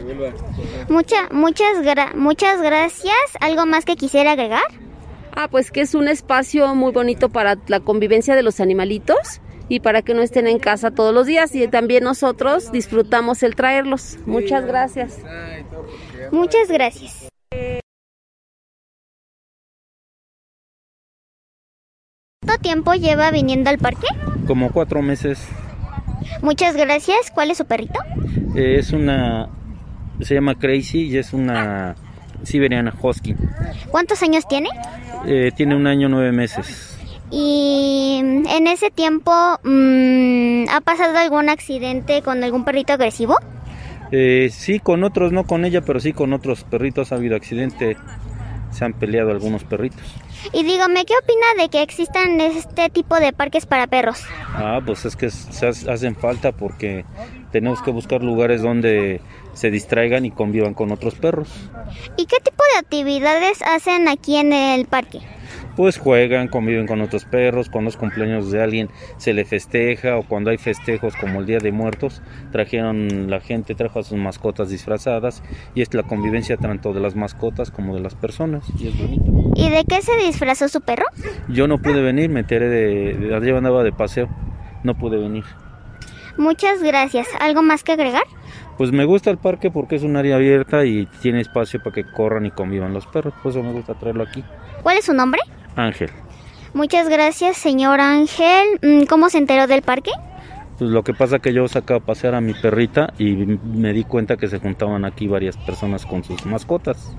Mucha, 0.90 1.28
muchas, 1.32 1.78
gra- 1.84 2.14
muchas 2.16 2.62
gracias. 2.62 3.16
¿Algo 3.40 3.66
más 3.66 3.86
que 3.86 3.96
quisiera 3.96 4.32
agregar? 4.32 4.64
Ah, 5.34 5.48
pues 5.50 5.72
que 5.72 5.82
es 5.82 5.96
un 5.96 6.08
espacio 6.08 6.76
muy 6.76 6.92
bonito 6.92 7.30
para 7.30 7.56
la 7.68 7.80
convivencia 7.80 8.36
de 8.36 8.44
los 8.44 8.60
animalitos 8.60 9.40
y 9.72 9.80
para 9.80 10.02
que 10.02 10.14
no 10.14 10.22
estén 10.22 10.48
en 10.48 10.60
casa 10.60 10.92
todos 10.92 11.14
los 11.14 11.26
días 11.26 11.56
y 11.56 11.66
también 11.70 12.04
nosotros 12.04 12.74
disfrutamos 12.74 13.42
el 13.42 13.56
traerlos. 13.56 14.18
Muchas 14.26 14.66
gracias. 14.66 15.20
Muchas 16.30 16.68
gracias. 16.68 17.30
¿Cuánto 22.46 22.62
tiempo 22.62 22.94
lleva 22.96 23.32
viniendo 23.32 23.70
al 23.70 23.78
parque? 23.78 24.08
Como 24.46 24.74
cuatro 24.74 25.02
meses. 25.02 25.48
Muchas 26.42 26.76
gracias. 26.76 27.32
¿Cuál 27.34 27.52
es 27.52 27.58
su 27.58 27.66
perrito? 27.66 28.02
Eh, 28.58 28.76
es 28.78 28.92
una. 28.92 29.48
Se 30.20 30.34
llama 30.34 30.60
Crazy 30.60 31.08
y 31.08 31.18
es 31.18 31.32
una 31.32 31.96
Siberiana 32.44 32.94
Husky. 33.02 33.36
¿Cuántos 33.90 34.22
años 34.22 34.46
tiene? 34.50 34.68
Eh, 35.26 35.52
tiene 35.56 35.78
un 35.78 35.88
año 35.88 36.10
nueve 36.10 36.34
meses. 36.34 36.91
Y 37.32 38.18
en 38.20 38.68
ese 38.68 38.92
tiempo, 38.92 39.32
mm, 39.64 40.66
¿ha 40.70 40.82
pasado 40.82 41.18
algún 41.18 41.50
accidente 41.50 42.22
con 42.22 42.44
algún 42.44 42.66
perrito 42.66 42.94
agresivo? 42.94 43.38
Eh, 44.12 44.50
sí, 44.52 44.80
con 44.80 45.04
otros, 45.06 45.32
no 45.32 45.46
con 45.46 45.64
ella, 45.64 45.82
pero 45.82 46.00
sí 46.02 46.12
con 46.12 46.34
otros 46.34 46.64
perritos 46.66 47.12
ha 47.12 47.16
habido 47.16 47.36
accidente. 47.38 47.96
Se 48.72 48.86
han 48.86 48.94
peleado 48.94 49.32
algunos 49.32 49.64
perritos. 49.64 50.02
Y 50.54 50.64
dígame, 50.64 51.06
¿qué 51.06 51.14
opina 51.22 51.46
de 51.64 51.70
que 51.70 51.82
existan 51.82 52.40
este 52.42 52.90
tipo 52.90 53.18
de 53.20 53.32
parques 53.34 53.66
para 53.66 53.88
perros? 53.88 54.24
Ah, 54.54 54.80
pues 54.86 55.06
es 55.06 55.16
que 55.16 55.30
se 55.30 55.66
ha- 55.68 55.94
hacen 55.94 56.16
falta 56.16 56.52
porque 56.52 57.06
tenemos 57.52 57.82
que 57.82 57.92
buscar 57.92 58.24
lugares 58.24 58.62
donde 58.62 59.22
se 59.54 59.72
distraigan 59.72 60.26
y 60.26 60.32
convivan 60.32 60.74
con 60.74 60.92
otros 60.92 61.16
perros. 61.16 61.50
¿Y 62.18 62.26
qué 62.26 62.38
tipo 62.44 62.64
de 62.74 62.80
actividades 62.80 63.62
hacen 63.62 64.08
aquí 64.08 64.38
en 64.38 64.52
el 64.54 64.86
parque? 64.86 65.20
Pues 65.82 65.98
juegan, 65.98 66.48
conviven 66.48 66.86
con 66.86 67.02
otros 67.02 67.26
perros, 67.26 67.68
cuando 67.68 67.90
es 67.90 67.98
cumpleaños 67.98 68.52
de 68.52 68.62
alguien 68.62 68.90
se 69.18 69.34
le 69.34 69.46
festeja 69.46 70.16
o 70.16 70.22
cuando 70.22 70.52
hay 70.52 70.60
festejos 70.60 71.16
como 71.16 71.40
el 71.40 71.48
Día 71.48 71.58
de 71.58 71.72
Muertos, 71.72 72.22
trajeron 72.52 73.32
la 73.32 73.40
gente 73.40 73.74
trajo 73.74 73.98
a 73.98 74.04
sus 74.04 74.16
mascotas 74.16 74.70
disfrazadas 74.70 75.42
y 75.74 75.82
es 75.82 75.92
la 75.96 76.04
convivencia 76.04 76.56
tanto 76.56 76.94
de 76.94 77.00
las 77.00 77.16
mascotas 77.16 77.72
como 77.72 77.96
de 77.96 78.02
las 78.02 78.14
personas 78.14 78.64
y 78.78 78.90
es 78.90 78.96
bonito. 78.96 79.32
¿Y 79.56 79.72
de 79.72 79.84
qué 79.86 80.04
se 80.04 80.16
disfrazó 80.18 80.68
su 80.68 80.82
perro? 80.82 81.06
Yo 81.50 81.68
no 81.68 81.80
pude 81.80 82.00
venir, 82.04 82.30
me 82.30 82.42
enteré 82.42 82.70
de, 82.70 83.14
de 83.16 83.58
andaba 83.58 83.84
de 83.84 83.92
paseo, 83.92 84.30
no 84.84 84.94
pude 84.94 85.18
venir. 85.18 85.46
Muchas 86.38 86.84
gracias. 86.84 87.28
¿Algo 87.40 87.64
más 87.64 87.84
que 87.84 87.94
agregar? 87.94 88.26
Pues 88.78 88.92
me 88.92 89.06
gusta 89.06 89.32
el 89.32 89.40
parque 89.40 89.72
porque 89.72 89.96
es 89.96 90.04
un 90.04 90.16
área 90.16 90.36
abierta 90.36 90.86
y 90.86 91.08
tiene 91.24 91.42
espacio 91.42 91.82
para 91.82 91.96
que 91.96 92.04
corran 92.04 92.46
y 92.46 92.52
convivan 92.52 92.94
los 92.94 93.08
perros, 93.08 93.34
por 93.42 93.52
eso 93.52 93.64
me 93.64 93.72
gusta 93.72 93.96
traerlo 93.96 94.22
aquí. 94.22 94.44
¿Cuál 94.84 94.98
es 94.98 95.06
su 95.06 95.14
nombre? 95.16 95.42
Ángel. 95.76 96.10
Muchas 96.74 97.10
gracias, 97.10 97.58
señor 97.58 98.00
Ángel. 98.00 98.80
Mm, 98.82 99.04
¿Cómo 99.06 99.30
se 99.30 99.38
enteró 99.38 99.68
del 99.68 99.82
parque? 99.82 100.12
Pues 100.78 100.90
lo 100.90 101.04
que 101.04 101.14
pasa 101.14 101.40
que 101.40 101.54
yo 101.54 101.68
sacaba 101.68 102.00
a 102.00 102.04
pasear 102.04 102.34
a 102.34 102.42
mi 102.42 102.54
perrita 102.54 103.14
y 103.20 103.34
me 103.36 103.94
di 103.94 104.04
cuenta 104.04 104.38
que 104.38 104.48
se 104.48 104.60
juntaban 104.60 105.06
aquí 105.06 105.28
varias 105.28 105.58
personas 105.58 106.06
con 106.06 106.24
sus 106.24 106.46
mascotas. 106.46 107.12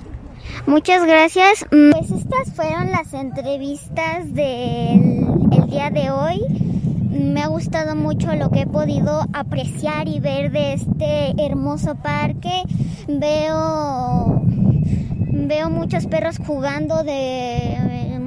Muchas 0.66 1.04
gracias. 1.04 1.64
Mm, 1.70 1.90
Pues 1.92 2.10
estas 2.10 2.54
fueron 2.54 2.90
las 2.90 3.12
entrevistas 3.14 4.32
del 4.34 5.26
el 5.52 5.66
día 5.70 5.90
de 5.90 6.10
hoy. 6.10 6.40
Me 7.10 7.42
ha 7.42 7.48
gustado 7.48 7.94
mucho 7.94 8.34
lo 8.34 8.50
que 8.50 8.62
he 8.62 8.66
podido 8.66 9.26
apreciar 9.32 10.08
y 10.08 10.18
ver 10.18 10.50
de 10.50 10.72
este 10.72 11.34
hermoso 11.38 11.94
parque. 11.94 12.62
Veo 13.06 14.42
veo 15.34 15.70
muchos 15.70 16.06
perros 16.06 16.38
jugando 16.38 17.04
de 17.04 17.76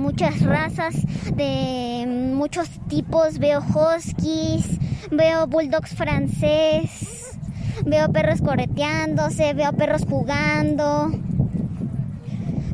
muchas 0.06 0.40
razas, 0.44 0.94
de 1.36 2.06
muchos 2.36 2.70
tipos. 2.88 3.40
Veo 3.40 3.60
huskies, 3.60 4.80
veo 5.10 5.48
bulldogs 5.48 5.96
francés, 5.96 7.40
veo 7.84 8.12
perros 8.12 8.42
correteándose, 8.42 9.54
veo 9.54 9.74
perros 9.74 10.04
jugando. 10.08 11.12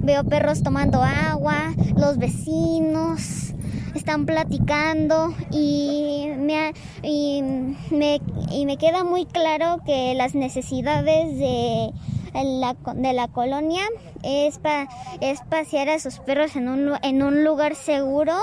Veo 0.04 0.24
perros 0.24 0.64
tomando 0.64 1.04
agua, 1.04 1.74
los 1.96 2.18
vecinos 2.18 3.54
están 3.94 4.26
platicando 4.26 5.32
y 5.52 6.26
me, 6.40 6.74
y 7.04 7.44
me, 7.92 8.20
y 8.50 8.66
me 8.66 8.78
queda 8.78 9.04
muy 9.04 9.28
claro 9.28 9.78
que 9.86 10.16
las 10.16 10.34
necesidades 10.34 11.38
de 11.38 11.92
la, 12.34 12.76
de 12.96 13.14
la 13.14 13.28
colonia 13.28 13.84
es, 14.24 14.58
pa- 14.60 14.88
es 15.20 15.42
pasear 15.50 15.90
a 15.90 16.00
sus 16.00 16.20
perros 16.20 16.56
en 16.56 16.70
un, 16.70 16.94
en 17.02 17.24
un 17.24 17.44
lugar 17.44 17.76
seguro. 17.76 18.34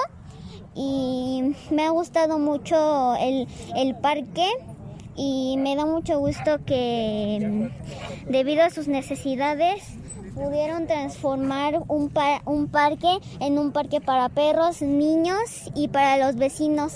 Y 0.75 1.55
me 1.71 1.85
ha 1.87 1.91
gustado 1.91 2.39
mucho 2.39 3.17
el, 3.17 3.49
el 3.77 3.97
parque 3.97 4.47
y 5.17 5.57
me 5.59 5.75
da 5.75 5.85
mucho 5.87 6.21
gusto 6.21 6.65
que 6.65 7.71
debido 8.29 8.63
a 8.63 8.71
sus 8.71 8.87
necesidades 8.87 9.83
pudieron 10.37 10.87
transformar 10.87 11.81
un, 11.89 12.13
un 12.45 12.69
parque 12.69 13.09
en 13.41 13.59
un 13.59 13.73
parque 13.73 14.01
para 14.01 14.29
perros, 14.29 14.81
niños 14.81 15.39
y 15.75 15.89
para 15.89 16.17
los 16.25 16.37
vecinos. 16.37 16.93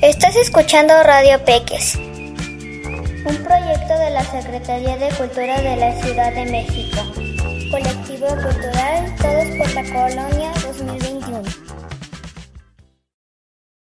Estás 0.00 0.36
escuchando 0.36 0.94
Radio 1.02 1.44
Peques, 1.44 1.98
un 3.26 3.36
proyecto 3.42 3.98
de 3.98 4.10
la 4.10 4.22
Secretaría 4.22 4.96
de 4.98 5.08
Cultura 5.16 5.60
de 5.60 5.76
la 5.76 5.92
Ciudad 6.02 6.34
de 6.34 6.44
México. 6.44 6.98
Colectivo 7.70 8.26
Cultural 8.26 9.14
Todos 9.16 9.46
por 9.56 9.74
la 9.74 9.82
Colonia 9.82 10.52
2021. 10.62 11.42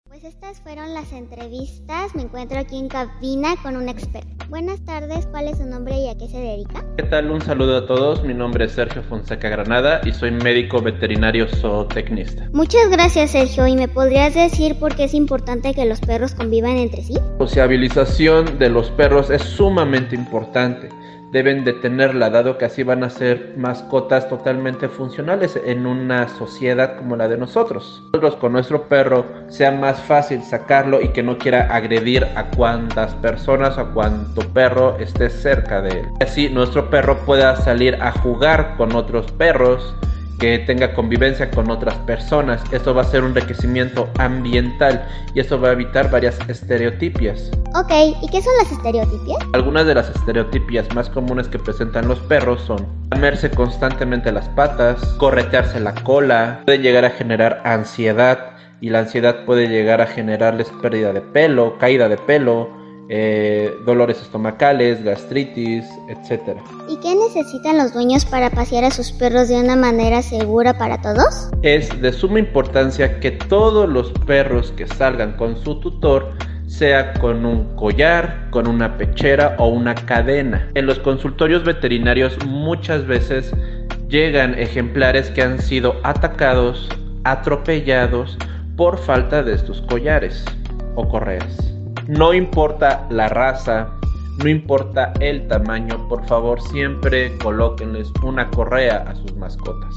Pues 0.08 0.24
estas 0.24 0.60
fueron 0.60 0.94
las 0.94 1.12
entrevistas. 1.12 2.14
Me 2.14 2.22
encuentro 2.22 2.58
aquí 2.58 2.78
en 2.78 2.88
cabina 2.88 3.54
con 3.62 3.76
un 3.76 3.88
experto. 3.88 4.37
Buenas 4.48 4.82
tardes, 4.86 5.26
¿cuál 5.26 5.46
es 5.46 5.58
su 5.58 5.66
nombre 5.66 5.98
y 5.98 6.08
a 6.08 6.16
qué 6.16 6.26
se 6.26 6.38
dedica? 6.38 6.82
¿Qué 6.96 7.02
tal? 7.02 7.30
Un 7.30 7.42
saludo 7.42 7.76
a 7.76 7.86
todos. 7.86 8.24
Mi 8.24 8.32
nombre 8.32 8.64
es 8.64 8.72
Sergio 8.72 9.02
Fonseca 9.02 9.50
Granada 9.50 10.00
y 10.06 10.12
soy 10.12 10.30
médico 10.30 10.80
veterinario 10.80 11.46
zootecnista. 11.46 12.48
Muchas 12.54 12.88
gracias, 12.88 13.32
Sergio. 13.32 13.66
¿Y 13.66 13.76
me 13.76 13.88
podrías 13.88 14.34
decir 14.34 14.76
por 14.76 14.96
qué 14.96 15.04
es 15.04 15.12
importante 15.12 15.74
que 15.74 15.84
los 15.84 16.00
perros 16.00 16.34
convivan 16.34 16.78
entre 16.78 17.02
sí? 17.04 17.12
La 17.12 17.46
sociabilización 17.46 18.58
de 18.58 18.70
los 18.70 18.90
perros 18.92 19.28
es 19.28 19.42
sumamente 19.42 20.14
importante 20.14 20.88
deben 21.30 21.64
de 21.64 21.74
tenerla, 21.74 22.30
dado 22.30 22.58
que 22.58 22.64
así 22.64 22.82
van 22.82 23.04
a 23.04 23.10
ser 23.10 23.54
mascotas 23.56 24.28
totalmente 24.28 24.88
funcionales 24.88 25.60
en 25.64 25.86
una 25.86 26.28
sociedad 26.28 26.96
como 26.96 27.16
la 27.16 27.28
de 27.28 27.36
nosotros. 27.36 28.02
Con 28.40 28.52
nuestro 28.52 28.88
perro 28.88 29.26
sea 29.48 29.70
más 29.70 30.00
fácil 30.00 30.42
sacarlo 30.42 31.00
y 31.00 31.08
que 31.08 31.22
no 31.22 31.38
quiera 31.38 31.74
agredir 31.74 32.24
a 32.36 32.44
cuantas 32.50 33.14
personas 33.16 33.78
a 33.78 33.84
cuanto 33.84 34.40
perro 34.52 34.96
esté 34.98 35.30
cerca 35.30 35.80
de 35.80 36.00
él. 36.00 36.06
Así 36.20 36.48
nuestro 36.48 36.90
perro 36.90 37.18
pueda 37.24 37.56
salir 37.56 37.96
a 38.00 38.12
jugar 38.12 38.74
con 38.76 38.94
otros 38.94 39.30
perros 39.32 39.94
que 40.38 40.58
tenga 40.60 40.94
convivencia 40.94 41.50
con 41.50 41.70
otras 41.70 41.94
personas. 41.98 42.62
Esto 42.72 42.94
va 42.94 43.02
a 43.02 43.04
ser 43.04 43.22
un 43.22 43.30
enriquecimiento 43.30 44.08
ambiental 44.18 45.06
y 45.34 45.40
esto 45.40 45.60
va 45.60 45.70
a 45.70 45.72
evitar 45.72 46.10
varias 46.10 46.38
estereotipias. 46.48 47.50
Ok, 47.74 47.90
¿y 48.22 48.28
qué 48.28 48.40
son 48.40 48.52
las 48.62 48.72
estereotipias? 48.72 49.38
Algunas 49.52 49.86
de 49.86 49.94
las 49.94 50.08
estereotipias 50.10 50.92
más 50.94 51.10
comunes 51.10 51.48
que 51.48 51.58
presentan 51.58 52.08
los 52.08 52.18
perros 52.20 52.62
son 52.62 52.86
lamerse 53.10 53.50
constantemente 53.50 54.32
las 54.32 54.48
patas, 54.50 55.02
corretearse 55.18 55.80
la 55.80 55.94
cola, 55.94 56.62
pueden 56.64 56.82
llegar 56.82 57.04
a 57.04 57.10
generar 57.10 57.60
ansiedad 57.64 58.52
y 58.80 58.90
la 58.90 59.00
ansiedad 59.00 59.44
puede 59.44 59.68
llegar 59.68 60.00
a 60.00 60.06
generarles 60.06 60.70
pérdida 60.80 61.12
de 61.12 61.20
pelo, 61.20 61.78
caída 61.78 62.08
de 62.08 62.16
pelo, 62.16 62.70
eh, 63.10 63.74
dolores 63.86 64.20
estomacales, 64.20 65.02
gastritis, 65.02 65.84
etc. 66.08 66.58
¿Y 66.88 66.98
qué 66.98 67.14
necesitan 67.14 67.78
los 67.78 67.94
dueños 67.94 68.24
para 68.26 68.50
pasear 68.50 68.84
a 68.84 68.90
sus 68.90 69.12
perros 69.12 69.48
de 69.48 69.60
una 69.60 69.76
manera 69.76 70.20
segura 70.22 70.76
para 70.76 71.00
todos? 71.00 71.50
Es 71.62 72.00
de 72.02 72.12
suma 72.12 72.38
importancia 72.38 73.18
que 73.20 73.30
todos 73.30 73.88
los 73.88 74.12
perros 74.26 74.72
que 74.76 74.86
salgan 74.86 75.32
con 75.36 75.56
su 75.62 75.80
tutor 75.80 76.34
sea 76.66 77.14
con 77.14 77.46
un 77.46 77.74
collar, 77.76 78.48
con 78.50 78.68
una 78.68 78.98
pechera 78.98 79.56
o 79.58 79.68
una 79.68 79.94
cadena. 79.94 80.70
En 80.74 80.86
los 80.86 80.98
consultorios 80.98 81.64
veterinarios 81.64 82.36
muchas 82.46 83.06
veces 83.06 83.52
llegan 84.08 84.58
ejemplares 84.58 85.30
que 85.30 85.42
han 85.42 85.60
sido 85.60 85.96
atacados, 86.02 86.88
atropellados 87.24 88.36
por 88.76 88.98
falta 88.98 89.42
de 89.42 89.54
estos 89.54 89.80
collares 89.82 90.44
o 90.94 91.08
correas. 91.08 91.77
No 92.08 92.32
importa 92.32 93.06
la 93.10 93.28
raza, 93.28 93.90
no 94.38 94.48
importa 94.48 95.12
el 95.20 95.46
tamaño, 95.46 96.08
por 96.08 96.26
favor 96.26 96.58
siempre 96.62 97.36
colóquenles 97.36 98.10
una 98.24 98.48
correa 98.48 99.04
a 99.06 99.14
sus 99.14 99.36
mascotas. 99.36 99.94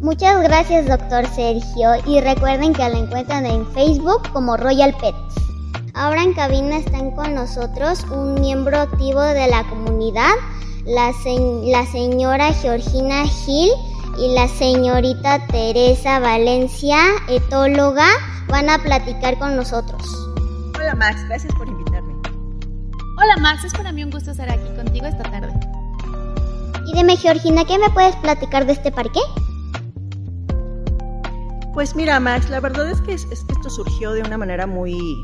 Muchas 0.00 0.40
gracias, 0.40 0.86
doctor 0.86 1.26
Sergio, 1.26 1.94
y 2.06 2.20
recuerden 2.20 2.72
que 2.72 2.88
la 2.88 2.96
encuentran 2.96 3.44
en 3.44 3.66
Facebook 3.72 4.22
como 4.32 4.56
Royal 4.56 4.94
Pets. 5.00 5.34
Ahora 5.94 6.22
en 6.22 6.32
cabina 6.32 6.76
están 6.76 7.10
con 7.10 7.34
nosotros 7.34 8.06
un 8.12 8.34
miembro 8.34 8.78
activo 8.78 9.20
de 9.20 9.48
la 9.48 9.64
comunidad, 9.64 10.34
la, 10.86 11.10
la 11.64 11.86
señora 11.86 12.52
Georgina 12.52 13.26
Gil 13.26 13.72
y 14.16 14.32
la 14.32 14.46
señorita 14.46 15.44
Teresa 15.48 16.20
Valencia, 16.20 16.98
etóloga, 17.28 18.06
van 18.46 18.70
a 18.70 18.78
platicar 18.78 19.36
con 19.40 19.56
nosotros. 19.56 20.31
Hola 20.92 21.06
Max, 21.06 21.24
gracias 21.26 21.54
por 21.54 21.66
invitarme. 21.66 22.12
Hola 23.16 23.38
Max, 23.40 23.64
es 23.64 23.72
para 23.72 23.92
mí 23.92 24.04
un 24.04 24.10
gusto 24.10 24.32
estar 24.32 24.50
aquí 24.50 24.68
contigo 24.76 25.06
esta 25.06 25.22
tarde. 25.22 25.50
Y 26.86 26.92
dime 26.92 27.16
Georgina, 27.16 27.64
¿qué 27.64 27.78
me 27.78 27.88
puedes 27.88 28.14
platicar 28.16 28.66
de 28.66 28.74
este 28.74 28.92
parque? 28.92 29.20
Pues 31.72 31.96
mira 31.96 32.20
Max, 32.20 32.50
la 32.50 32.60
verdad 32.60 32.90
es 32.90 33.00
que, 33.00 33.14
es, 33.14 33.24
que 33.24 33.32
esto 33.32 33.70
surgió 33.70 34.12
de 34.12 34.20
una 34.20 34.36
manera 34.36 34.66
muy, 34.66 35.16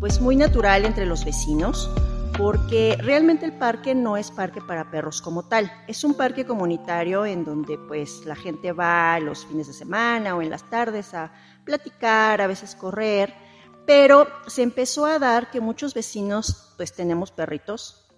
pues 0.00 0.20
muy 0.20 0.36
natural 0.36 0.84
entre 0.84 1.06
los 1.06 1.24
vecinos 1.24 1.90
porque 2.36 2.98
realmente 3.00 3.46
el 3.46 3.52
parque 3.52 3.94
no 3.94 4.18
es 4.18 4.30
parque 4.30 4.60
para 4.60 4.90
perros 4.90 5.22
como 5.22 5.44
tal, 5.44 5.72
es 5.86 6.04
un 6.04 6.12
parque 6.12 6.44
comunitario 6.44 7.24
en 7.24 7.44
donde 7.44 7.78
pues 7.88 8.26
la 8.26 8.36
gente 8.36 8.72
va 8.72 9.18
los 9.18 9.46
fines 9.46 9.66
de 9.66 9.72
semana 9.72 10.36
o 10.36 10.42
en 10.42 10.50
las 10.50 10.68
tardes 10.68 11.14
a 11.14 11.32
platicar, 11.64 12.42
a 12.42 12.46
veces 12.46 12.74
correr 12.74 13.41
pero 13.86 14.26
se 14.46 14.62
empezó 14.62 15.06
a 15.06 15.18
dar 15.18 15.50
que 15.50 15.60
muchos 15.60 15.94
vecinos 15.94 16.74
pues 16.76 16.92
tenemos 16.92 17.30
perritos 17.30 18.08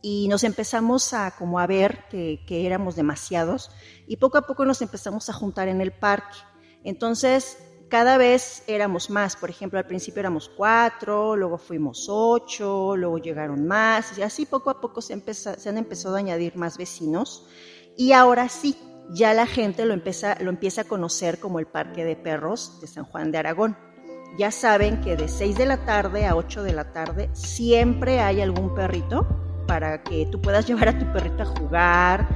y 0.00 0.28
nos 0.28 0.44
empezamos 0.44 1.12
a 1.12 1.32
como 1.32 1.58
a 1.60 1.66
ver 1.66 2.04
que, 2.10 2.44
que 2.46 2.66
éramos 2.66 2.96
demasiados 2.96 3.70
y 4.06 4.16
poco 4.16 4.38
a 4.38 4.46
poco 4.46 4.64
nos 4.64 4.82
empezamos 4.82 5.28
a 5.28 5.32
juntar 5.32 5.68
en 5.68 5.80
el 5.80 5.92
parque. 5.92 6.36
Entonces 6.84 7.58
cada 7.92 8.16
vez 8.16 8.64
éramos 8.68 9.10
más, 9.10 9.36
por 9.36 9.50
ejemplo, 9.50 9.78
al 9.78 9.86
principio 9.86 10.20
éramos 10.20 10.48
cuatro, 10.48 11.36
luego 11.36 11.58
fuimos 11.58 12.06
ocho, 12.08 12.96
luego 12.96 13.18
llegaron 13.18 13.66
más, 13.66 14.16
y 14.16 14.22
así 14.22 14.46
poco 14.46 14.70
a 14.70 14.80
poco 14.80 15.02
se, 15.02 15.20
se 15.34 15.68
han 15.68 15.76
empezado 15.76 16.16
a 16.16 16.20
añadir 16.20 16.56
más 16.56 16.78
vecinos, 16.78 17.46
y 17.94 18.12
ahora 18.12 18.48
sí, 18.48 18.78
ya 19.10 19.34
la 19.34 19.44
gente 19.44 19.84
lo 19.84 19.92
empieza, 19.92 20.38
lo 20.40 20.48
empieza 20.48 20.80
a 20.80 20.84
conocer 20.84 21.38
como 21.38 21.58
el 21.58 21.66
Parque 21.66 22.02
de 22.02 22.16
Perros 22.16 22.80
de 22.80 22.86
San 22.86 23.04
Juan 23.04 23.30
de 23.30 23.36
Aragón 23.36 23.76
ya 24.38 24.50
saben 24.50 25.00
que 25.00 25.16
de 25.16 25.28
6 25.28 25.56
de 25.56 25.66
la 25.66 25.84
tarde 25.84 26.26
a 26.26 26.36
8 26.36 26.62
de 26.62 26.72
la 26.72 26.92
tarde 26.92 27.30
siempre 27.32 28.20
hay 28.20 28.40
algún 28.40 28.74
perrito 28.74 29.26
para 29.66 30.02
que 30.02 30.26
tú 30.26 30.40
puedas 30.40 30.66
llevar 30.68 30.88
a 30.88 30.98
tu 30.98 31.10
perrito 31.12 31.42
a 31.42 31.46
jugar, 31.46 32.28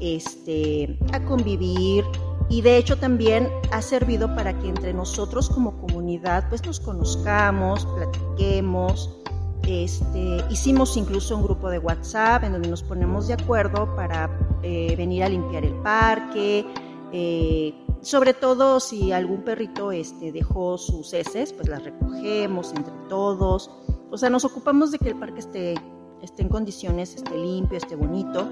este, 0.00 0.98
a 1.12 1.20
convivir 1.20 2.04
y 2.48 2.60
de 2.60 2.76
hecho 2.76 2.98
también 2.98 3.48
ha 3.70 3.80
servido 3.82 4.34
para 4.34 4.58
que 4.58 4.68
entre 4.68 4.92
nosotros 4.92 5.48
como 5.48 5.78
comunidad 5.78 6.48
pues 6.48 6.64
nos 6.66 6.80
conozcamos, 6.80 7.86
platiquemos. 7.86 9.18
Este, 9.66 10.38
hicimos 10.50 10.96
incluso 10.96 11.36
un 11.36 11.44
grupo 11.44 11.70
de 11.70 11.78
WhatsApp 11.78 12.42
en 12.44 12.52
donde 12.52 12.68
nos 12.68 12.82
ponemos 12.82 13.28
de 13.28 13.34
acuerdo 13.34 13.94
para 13.94 14.28
eh, 14.62 14.94
venir 14.96 15.22
a 15.22 15.28
limpiar 15.28 15.64
el 15.64 15.74
parque, 15.76 16.66
eh, 17.12 17.72
sobre 18.02 18.34
todo 18.34 18.80
si 18.80 19.12
algún 19.12 19.42
perrito 19.42 19.92
este, 19.92 20.32
dejó 20.32 20.76
sus 20.76 21.12
heces, 21.14 21.52
pues 21.52 21.68
las 21.68 21.84
recogemos 21.84 22.72
entre 22.76 22.92
todos. 23.08 23.70
O 24.10 24.18
sea, 24.18 24.28
nos 24.28 24.44
ocupamos 24.44 24.90
de 24.90 24.98
que 24.98 25.10
el 25.10 25.18
parque 25.18 25.38
esté, 25.38 25.74
esté 26.20 26.42
en 26.42 26.48
condiciones, 26.48 27.14
esté 27.14 27.38
limpio, 27.38 27.78
esté 27.78 27.94
bonito. 27.94 28.48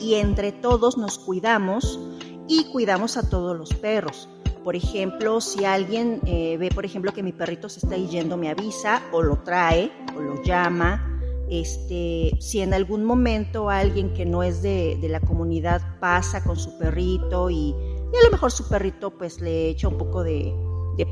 Y 0.00 0.14
entre 0.14 0.52
todos 0.52 0.98
nos 0.98 1.18
cuidamos 1.18 1.98
y 2.46 2.64
cuidamos 2.64 3.16
a 3.16 3.28
todos 3.28 3.56
los 3.56 3.72
perros. 3.72 4.28
Por 4.62 4.76
ejemplo, 4.76 5.40
si 5.40 5.64
alguien 5.64 6.20
eh, 6.26 6.56
ve, 6.58 6.68
por 6.68 6.84
ejemplo, 6.84 7.12
que 7.12 7.22
mi 7.22 7.32
perrito 7.32 7.70
se 7.70 7.80
está 7.80 7.96
yendo, 7.96 8.36
me 8.36 8.50
avisa 8.50 9.02
o 9.12 9.22
lo 9.22 9.42
trae 9.42 9.90
o 10.16 10.20
lo 10.20 10.42
llama. 10.42 11.10
Este, 11.48 12.32
si 12.38 12.60
en 12.60 12.74
algún 12.74 13.04
momento 13.04 13.70
alguien 13.70 14.12
que 14.12 14.26
no 14.26 14.42
es 14.42 14.62
de, 14.62 14.98
de 15.00 15.08
la 15.08 15.20
comunidad 15.20 15.82
pasa 16.00 16.42
con 16.42 16.56
su 16.56 16.76
perrito 16.78 17.50
y 17.50 17.74
y 18.14 18.16
a 18.16 18.24
lo 18.24 18.30
mejor 18.30 18.52
su 18.52 18.68
perrito 18.68 19.10
pues 19.10 19.40
le 19.40 19.68
echa 19.68 19.88
un 19.88 19.98
poco 19.98 20.22
de, 20.22 20.54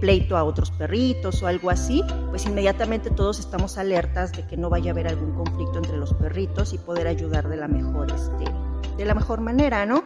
pleito 0.01 0.37
a 0.37 0.45
otros 0.45 0.71
perritos 0.71 1.43
o 1.43 1.49
algo 1.49 1.69
así, 1.69 2.05
pues 2.31 2.47
inmediatamente 2.47 3.11
todos 3.11 3.41
estamos 3.41 3.77
alertas 3.77 4.31
de 4.31 4.47
que 4.47 4.57
no 4.57 4.71
vaya 4.71 4.91
a 4.91 4.93
haber 4.93 5.09
algún 5.09 5.35
conflicto 5.35 5.79
entre 5.79 5.97
los 5.97 6.15
perritos 6.15 6.73
y 6.73 6.79
poder 6.79 7.09
ayudar 7.09 7.49
de 7.49 7.57
la 7.57 7.67
mejor, 7.67 8.13
este, 8.13 8.45
de 8.97 9.05
la 9.05 9.15
mejor 9.15 9.41
manera, 9.41 9.85
¿no? 9.85 10.05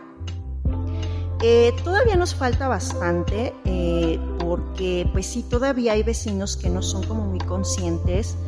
Eh, 1.42 1.74
todavía 1.84 2.16
nos 2.16 2.34
falta 2.34 2.66
bastante 2.66 3.52
eh, 3.66 4.18
porque 4.38 5.06
pues 5.12 5.26
sí, 5.26 5.42
todavía 5.42 5.92
hay 5.92 6.02
vecinos 6.02 6.56
que 6.56 6.70
no 6.70 6.80
son 6.80 7.02
como 7.02 7.26
muy 7.26 7.40
conscientes 7.40 8.38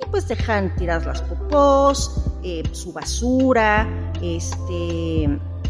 y 0.00 0.06
pues 0.10 0.26
dejan 0.28 0.74
tirar 0.76 1.04
las 1.04 1.20
popós, 1.20 2.24
eh, 2.42 2.62
su 2.72 2.94
basura, 2.94 3.86
este, 4.22 5.28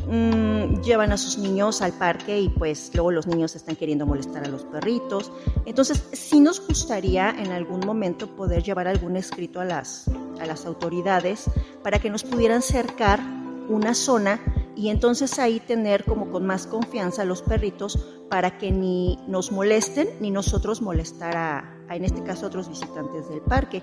mm, 0.09 0.81
llevan 0.83 1.13
a 1.13 1.17
sus 1.17 1.39
niños 1.39 1.83
al 1.83 1.93
parque 1.93 2.41
y 2.41 2.49
pues 2.49 2.91
luego 2.95 3.11
los 3.11 3.27
niños 3.27 3.55
están 3.55 3.77
queriendo 3.77 4.07
molestar 4.07 4.45
a 4.45 4.49
los 4.49 4.65
perritos. 4.65 5.31
Entonces 5.67 6.09
sí 6.13 6.41
nos 6.41 6.67
gustaría 6.67 7.31
en 7.31 7.53
algún 7.53 7.81
momento 7.81 8.35
poder 8.35 8.63
llevar 8.63 8.89
algún 8.89 9.17
escrito 9.17 9.61
a 9.61 9.65
las, 9.65 10.09
a 10.41 10.47
las 10.47 10.67
autoridades 10.67 11.45
para 11.83 11.99
que 11.99 12.11
nos 12.11 12.25
pudieran 12.25 12.63
cercar 12.63 13.21
una 13.69 13.95
zona 13.95 14.41
y 14.79 14.91
entonces 14.91 15.39
ahí 15.39 15.61
tener 15.61 16.05
como 16.05 16.31
con 16.31 16.47
más 16.47 16.67
confianza 16.67 17.23
a 17.23 17.25
los 17.25 17.43
perritos 17.43 17.99
para 18.31 18.59
que 18.59 18.71
ni 18.71 19.19
nos 19.27 19.51
molesten 19.51 20.09
ni 20.21 20.31
nosotros 20.31 20.83
molestar 20.83 21.37
a, 21.37 21.79
en 21.91 22.05
este 22.05 22.23
caso, 22.23 22.47
a 22.47 22.49
otros 22.49 22.69
visitantes 22.69 23.29
del 23.29 23.41
parque. 23.41 23.83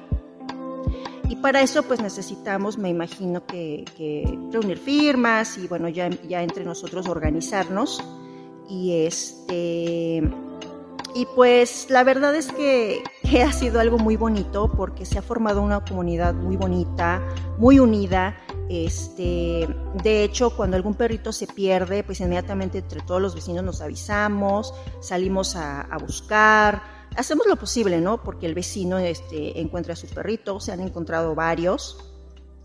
Y 1.29 1.35
para 1.37 1.61
eso 1.61 1.83
pues 1.83 2.01
necesitamos, 2.01 2.77
me 2.77 2.89
imagino 2.89 3.45
que, 3.45 3.85
reunir 4.51 4.77
firmas 4.77 5.57
y 5.57 5.67
bueno, 5.67 5.89
ya, 5.89 6.09
ya 6.27 6.43
entre 6.43 6.65
nosotros 6.65 7.07
organizarnos. 7.07 8.03
Y 8.69 9.03
este 9.05 10.23
y 11.13 11.25
pues 11.33 11.87
la 11.89 12.03
verdad 12.03 12.35
es 12.35 12.51
que, 12.51 13.01
que, 13.23 13.41
ha 13.41 13.53
sido 13.53 13.79
algo 13.79 13.97
muy 13.97 14.17
bonito 14.17 14.69
porque 14.75 15.05
se 15.05 15.17
ha 15.17 15.21
formado 15.21 15.61
una 15.61 15.85
comunidad 15.85 16.33
muy 16.33 16.57
bonita, 16.57 17.21
muy 17.57 17.79
unida 17.79 18.35
este, 18.69 19.67
de 20.03 20.23
hecho, 20.23 20.55
cuando 20.55 20.75
algún 20.75 20.95
perrito 20.95 21.31
se 21.31 21.47
pierde, 21.47 22.03
pues 22.03 22.19
inmediatamente 22.19 22.79
entre 22.79 23.01
todos 23.01 23.21
los 23.21 23.35
vecinos 23.35 23.63
nos 23.63 23.81
avisamos, 23.81 24.73
salimos 25.01 25.55
a, 25.55 25.87
buscar, 26.01 26.81
hacemos 27.15 27.47
lo 27.47 27.55
posible, 27.55 28.01
¿no? 28.01 28.23
Porque 28.23 28.45
el 28.45 28.53
vecino 28.53 28.97
este, 28.97 29.59
encuentra 29.59 29.93
a 29.93 29.95
su 29.95 30.07
perrito, 30.07 30.59
se 30.59 30.71
han 30.71 30.81
encontrado 30.81 31.35
varios. 31.35 31.97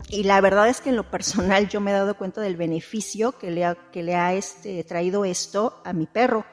Y 0.09 0.23
la 0.23 0.41
verdad 0.41 0.67
es 0.67 0.81
que 0.81 0.89
en 0.89 0.95
lo 0.95 1.09
personal 1.09 1.69
yo 1.69 1.79
me 1.79 1.91
he 1.91 1.93
dado 1.93 2.17
cuenta 2.17 2.41
del 2.41 2.57
beneficio 2.57 3.33
que 3.33 3.51
le 3.51 3.65
ha, 3.65 3.75
que 3.91 4.03
le 4.03 4.15
ha 4.15 4.33
este, 4.33 4.83
traído 4.83 5.25
esto 5.25 5.81
a 5.85 5.93
mi 5.93 6.07
perro. 6.07 6.45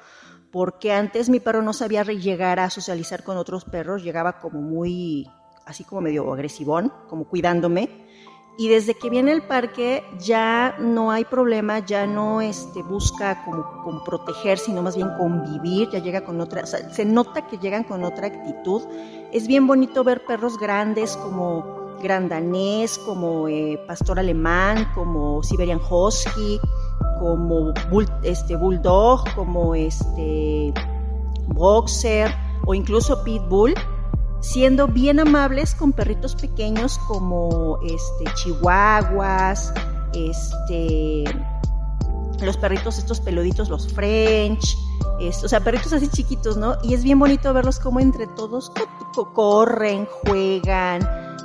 Porque 0.51 0.93
antes 0.93 1.29
mi 1.29 1.41
perro 1.41 1.63
no 1.63 1.73
sabía 1.73 2.03
llegar 2.05 2.59
a 2.61 2.71
socializar 2.71 3.23
con 3.23 3.37
otros 3.37 3.65
perros, 3.65 4.03
llegaba 4.03 4.41
como 4.41 4.63
muy, 4.63 5.29
así 5.67 5.85
como 5.85 6.01
medio 6.01 6.33
agresivón, 6.33 6.93
como 7.09 7.29
cuidándome 7.29 8.08
y 8.59 8.67
desde 8.67 8.95
que 8.95 9.09
viene 9.09 9.31
al 9.31 9.47
parque 9.47 10.05
ya 10.19 10.77
no 10.81 11.13
hay 11.13 11.25
problema, 11.25 11.79
ya 11.79 12.09
no 12.09 12.41
este, 12.41 12.83
busca 12.83 13.45
como, 13.45 14.03
proteger, 14.03 14.59
sino 14.59 14.83
más 14.83 14.97
bien 14.97 15.11
convivir, 15.17 15.89
ya 15.91 16.01
llega 16.01 16.25
con 16.25 16.41
otra, 16.41 16.67
se 16.67 17.05
nota 17.05 17.47
que 17.47 17.57
llegan 17.59 17.85
con 17.85 18.03
otra 18.03 18.27
actitud. 18.27 18.83
Es 19.33 19.47
bien 19.47 19.69
bonito 19.69 20.03
ver 20.03 20.27
perros 20.27 20.59
grandes 20.59 21.17
como 21.17 21.95
grandanés, 22.03 22.99
como 22.99 23.47
eh, 23.47 23.81
pastor 23.87 24.19
alemán, 24.19 24.91
como 24.93 25.41
Siberian 25.45 25.81
Husky, 25.89 26.61
como 27.21 27.73
este, 28.25 28.57
bulldog, 28.57 29.23
como 29.37 29.77
este 29.77 30.75
boxer 31.47 32.35
o 32.67 32.75
incluso 32.75 33.23
pitbull 33.23 33.75
siendo 34.41 34.89
bien 34.89 35.21
amables 35.21 35.75
con 35.75 35.93
perritos 35.93 36.35
pequeños 36.35 36.99
como 37.07 37.79
este 37.83 38.25
chihuahuas, 38.35 39.73
este 40.15 41.25
los 42.41 42.57
perritos 42.57 42.99
estos 42.99 43.21
peluditos, 43.21 43.69
los 43.69 43.93
French, 43.93 44.77
o 45.43 45.49
sea, 45.49 45.61
perritos 45.61 45.93
así 45.93 46.09
chiquitos, 46.09 46.57
¿no? 46.57 46.77
Y 46.83 46.95
es 46.95 47.03
bien 47.03 47.19
bonito 47.19 47.53
verlos 47.53 47.81
como 47.81 47.99
entre 47.99 48.27
todos 48.29 48.71
corren, 49.27 50.07
juegan, 50.25 51.01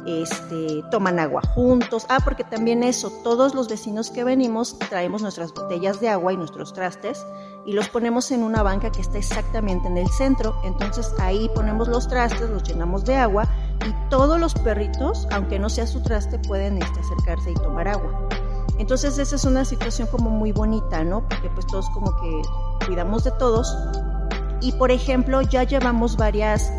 este, 0.06 0.84
toman 0.92 1.20
agua 1.20 1.42
juntos. 1.56 2.06
Ah, 2.10 2.20
porque 2.24 2.44
también 2.44 2.84
eso, 2.84 3.12
todos 3.24 3.56
los 3.56 3.68
vecinos 3.68 4.12
que 4.12 4.24
venimos 4.24 4.78
traemos 4.90 5.22
nuestras 5.22 5.54
botellas 5.54 6.00
de 6.00 6.10
agua 6.10 6.34
y 6.34 6.38
nuestros 6.38 6.74
trastes 6.74 7.26
y 7.66 7.74
los 7.74 7.90
ponemos 7.90 8.32
en 8.32 8.44
una 8.44 8.62
banca 8.64 8.92
que 8.92 9.02
está 9.02 9.18
exactamente 9.18 9.88
en 9.88 9.98
el 9.98 10.10
centro. 10.10 10.56
Entonces 10.64 11.14
ahí 11.20 11.50
ponemos 11.56 11.88
los 11.88 12.08
trastes, 12.08 12.50
los 12.50 12.64
llenamos 12.64 13.06
de 13.06 13.16
agua 13.16 13.48
y 13.88 14.10
todos 14.10 14.40
los 14.40 14.54
perritos, 14.54 15.28
aunque 15.32 15.60
no 15.60 15.70
sea 15.70 15.88
su 15.88 16.02
traste, 16.02 16.40
pueden 16.40 16.82
este, 16.82 17.00
acercarse 17.00 17.52
y 17.52 17.56
tomar 17.56 17.88
agua. 17.88 18.28
Entonces 18.80 19.18
esa 19.18 19.36
es 19.36 19.46
una 19.46 19.66
situación 19.66 20.08
como 20.08 20.30
muy 20.30 20.52
bonita, 20.52 21.04
¿no? 21.04 21.28
Porque 21.28 21.50
pues 21.50 21.66
todos 21.68 21.90
como 21.92 22.16
que 22.22 22.42
cuidamos 22.86 23.24
de 23.24 23.32
todos. 23.32 23.76
Y 24.62 24.72
por 24.74 24.92
ejemplo, 24.92 25.42
ya 25.42 25.64
llevamos 25.64 26.18
varias 26.18 26.72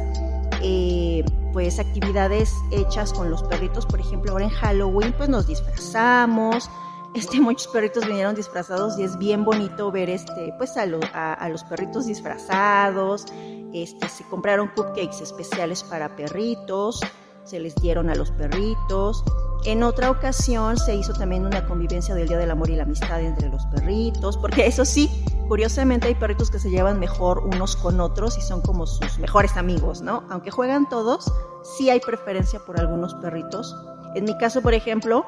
eh, 0.62 1.24
pues 1.52 1.78
actividades 1.78 2.52
hechas 2.72 3.12
con 3.12 3.30
los 3.30 3.42
perritos. 3.44 3.86
Por 3.86 4.00
ejemplo, 4.00 4.32
ahora 4.32 4.44
en 4.44 4.50
Halloween 4.50 5.14
pues 5.16 5.28
nos 5.28 5.46
disfrazamos. 5.46 6.68
Este, 7.14 7.40
muchos 7.40 7.68
perritos 7.68 8.06
vinieron 8.06 8.34
disfrazados 8.34 8.98
y 8.98 9.04
es 9.04 9.16
bien 9.16 9.44
bonito 9.44 9.92
ver 9.92 10.10
este, 10.10 10.52
pues 10.58 10.76
a, 10.76 11.32
a, 11.34 11.48
los 11.48 11.62
perritos 11.62 12.06
disfrazados. 12.06 13.26
Este, 13.72 14.08
se 14.08 14.24
compraron 14.24 14.68
cupcakes 14.74 15.22
especiales 15.22 15.84
para 15.84 16.16
perritos, 16.16 17.00
se 17.44 17.60
les 17.60 17.76
dieron 17.76 18.10
a 18.10 18.16
los 18.16 18.32
perritos. 18.32 19.24
En 19.64 19.84
otra 19.84 20.10
ocasión 20.10 20.76
se 20.76 20.96
hizo 20.96 21.12
también 21.12 21.46
una 21.46 21.66
convivencia 21.66 22.16
del 22.16 22.26
Día 22.26 22.36
del 22.36 22.50
Amor 22.50 22.68
y 22.68 22.76
la 22.76 22.82
Amistad 22.82 23.20
entre 23.20 23.48
los 23.48 23.64
perritos, 23.66 24.36
porque 24.36 24.66
eso 24.66 24.84
sí, 24.84 25.08
curiosamente 25.48 26.08
hay 26.08 26.16
perritos 26.16 26.50
que 26.50 26.58
se 26.58 26.68
llevan 26.68 26.98
mejor 26.98 27.38
unos 27.38 27.76
con 27.76 28.00
otros 28.00 28.36
y 28.38 28.40
son 28.40 28.60
como 28.60 28.86
sus 28.86 29.18
mejores 29.20 29.56
amigos, 29.56 30.02
¿no? 30.02 30.24
Aunque 30.30 30.50
juegan 30.50 30.88
todos, 30.88 31.32
sí 31.78 31.90
hay 31.90 32.00
preferencia 32.00 32.58
por 32.66 32.78
algunos 32.78 33.14
perritos. 33.14 33.74
En 34.14 34.24
mi 34.24 34.36
caso, 34.36 34.60
por 34.62 34.74
ejemplo, 34.74 35.24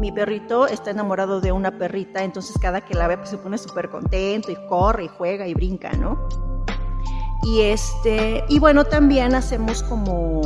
mi 0.00 0.10
perrito 0.10 0.66
está 0.66 0.90
enamorado 0.90 1.40
de 1.40 1.52
una 1.52 1.78
perrita, 1.78 2.24
entonces 2.24 2.56
cada 2.58 2.80
que 2.80 2.94
la 2.94 3.06
ve 3.06 3.18
pues 3.18 3.28
se 3.28 3.38
pone 3.38 3.58
súper 3.58 3.90
contento 3.90 4.50
y 4.50 4.56
corre 4.66 5.04
y 5.04 5.08
juega 5.08 5.46
y 5.46 5.52
brinca, 5.52 5.92
¿no? 5.92 6.26
Y 7.42 7.60
este, 7.60 8.42
y 8.48 8.58
bueno, 8.58 8.84
también 8.84 9.34
hacemos 9.34 9.82
como 9.82 10.40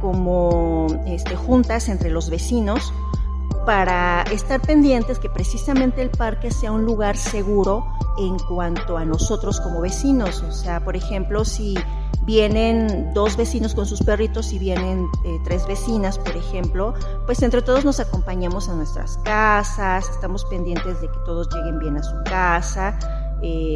como 0.00 0.86
este, 1.06 1.34
juntas 1.34 1.88
entre 1.88 2.10
los 2.10 2.30
vecinos 2.30 2.92
para 3.66 4.22
estar 4.32 4.60
pendientes 4.60 5.18
que 5.18 5.28
precisamente 5.28 6.02
el 6.02 6.10
parque 6.10 6.50
sea 6.50 6.72
un 6.72 6.84
lugar 6.84 7.16
seguro 7.16 7.86
en 8.18 8.38
cuanto 8.38 8.96
a 8.96 9.04
nosotros 9.04 9.60
como 9.60 9.80
vecinos. 9.80 10.42
O 10.42 10.52
sea, 10.52 10.84
por 10.84 10.96
ejemplo, 10.96 11.44
si 11.44 11.76
vienen 12.24 13.12
dos 13.14 13.36
vecinos 13.36 13.74
con 13.74 13.86
sus 13.86 14.02
perritos 14.02 14.52
y 14.52 14.58
vienen 14.58 15.06
eh, 15.24 15.38
tres 15.44 15.66
vecinas, 15.66 16.18
por 16.18 16.36
ejemplo, 16.36 16.94
pues 17.26 17.42
entre 17.42 17.62
todos 17.62 17.84
nos 17.84 18.00
acompañamos 18.00 18.68
a 18.68 18.74
nuestras 18.74 19.18
casas, 19.18 20.08
estamos 20.10 20.44
pendientes 20.46 21.00
de 21.00 21.08
que 21.08 21.18
todos 21.24 21.48
lleguen 21.54 21.78
bien 21.78 21.96
a 21.96 22.02
su 22.02 22.16
casa. 22.24 22.98
Eh, 23.42 23.74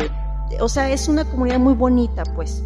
o 0.61 0.69
sea, 0.69 0.91
es 0.91 1.09
una 1.09 1.25
comunidad 1.25 1.59
muy 1.59 1.75
bonita, 1.75 2.25
pues. 2.35 2.63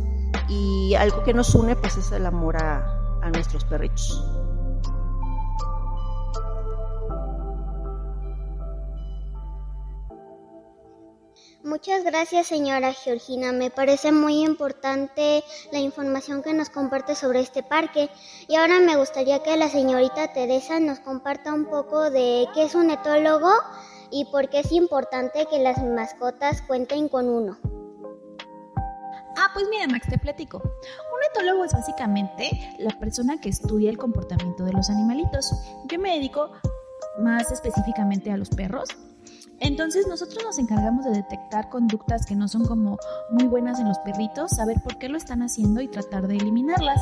Y 0.48 0.94
algo 0.94 1.22
que 1.24 1.34
nos 1.34 1.54
une, 1.54 1.76
pues, 1.76 1.96
es 1.96 2.12
el 2.12 2.26
amor 2.26 2.56
a, 2.56 3.18
a 3.22 3.30
nuestros 3.30 3.64
perritos. 3.64 4.24
Muchas 11.66 12.04
gracias, 12.04 12.46
señora 12.46 12.92
Georgina. 12.92 13.50
Me 13.50 13.72
parece 13.72 14.12
muy 14.12 14.44
importante 14.44 15.42
la 15.72 15.80
información 15.80 16.40
que 16.40 16.54
nos 16.54 16.70
comparte 16.70 17.16
sobre 17.16 17.40
este 17.40 17.64
parque. 17.64 18.08
Y 18.46 18.54
ahora 18.54 18.78
me 18.78 18.94
gustaría 18.94 19.42
que 19.42 19.56
la 19.56 19.68
señorita 19.68 20.32
Teresa 20.32 20.78
nos 20.78 21.00
comparta 21.00 21.52
un 21.52 21.64
poco 21.64 22.08
de 22.08 22.46
qué 22.54 22.66
es 22.66 22.76
un 22.76 22.92
etólogo 22.92 23.50
y 24.12 24.26
por 24.26 24.48
qué 24.48 24.60
es 24.60 24.70
importante 24.70 25.46
que 25.50 25.58
las 25.58 25.82
mascotas 25.82 26.62
cuenten 26.62 27.08
con 27.08 27.28
uno. 27.28 27.58
Ah, 29.36 29.50
pues 29.52 29.66
mira, 29.68 29.88
Max, 29.88 30.06
te 30.08 30.18
platico. 30.18 30.58
Un 30.58 31.24
etólogo 31.32 31.64
es 31.64 31.72
básicamente 31.72 32.76
la 32.78 32.96
persona 32.96 33.40
que 33.40 33.48
estudia 33.48 33.90
el 33.90 33.98
comportamiento 33.98 34.62
de 34.62 34.72
los 34.72 34.88
animalitos. 34.88 35.50
Yo 35.86 35.98
me 35.98 36.12
dedico 36.12 36.52
más 37.18 37.50
específicamente 37.50 38.30
a 38.30 38.36
los 38.36 38.50
perros 38.50 38.88
entonces 39.60 40.06
nosotros 40.06 40.44
nos 40.44 40.58
encargamos 40.58 41.04
de 41.04 41.12
detectar 41.12 41.68
conductas 41.68 42.26
que 42.26 42.34
no 42.34 42.48
son 42.48 42.66
como 42.66 42.98
muy 43.30 43.44
buenas 43.44 43.80
en 43.80 43.88
los 43.88 43.98
perritos, 44.00 44.50
saber 44.50 44.80
por 44.82 44.98
qué 44.98 45.08
lo 45.08 45.16
están 45.16 45.42
haciendo 45.42 45.80
y 45.80 45.88
tratar 45.88 46.28
de 46.28 46.36
eliminarlas. 46.36 47.00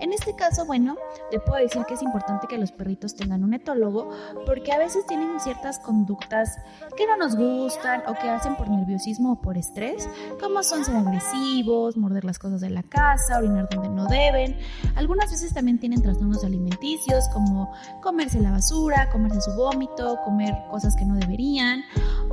En 0.00 0.12
este 0.12 0.34
caso, 0.34 0.66
bueno, 0.66 0.96
te 1.30 1.40
puedo 1.40 1.62
decir 1.62 1.82
que 1.86 1.94
es 1.94 2.02
importante 2.02 2.46
que 2.46 2.58
los 2.58 2.72
perritos 2.72 3.16
tengan 3.16 3.42
un 3.42 3.54
etólogo 3.54 4.10
porque 4.46 4.72
a 4.72 4.78
veces 4.78 5.06
tienen 5.06 5.40
ciertas 5.40 5.78
conductas 5.78 6.58
que 6.96 7.06
no 7.06 7.16
nos 7.16 7.36
gustan 7.36 8.02
o 8.06 8.14
que 8.14 8.28
hacen 8.28 8.56
por 8.56 8.68
nerviosismo 8.68 9.32
o 9.32 9.40
por 9.40 9.56
estrés, 9.56 10.08
como 10.40 10.62
son 10.62 10.84
ser 10.84 10.96
agresivos, 10.96 11.96
morder 11.96 12.24
las 12.24 12.38
cosas 12.38 12.60
de 12.60 12.70
la 12.70 12.82
casa, 12.82 13.38
orinar 13.38 13.68
donde 13.70 13.88
no 13.88 14.06
deben. 14.06 14.58
Algunas 14.94 15.30
veces 15.30 15.54
también 15.54 15.78
tienen 15.78 16.02
trastornos 16.02 16.44
alimenticios 16.44 17.28
como 17.32 17.72
comerse 18.02 18.40
la 18.40 18.52
basura, 18.52 19.08
comerse 19.10 19.40
su 19.40 19.52
vómito, 19.54 20.18
comer 20.24 20.54
cosas 20.70 20.94
que 20.96 21.04
no 21.04 21.14
deberían 21.14 21.77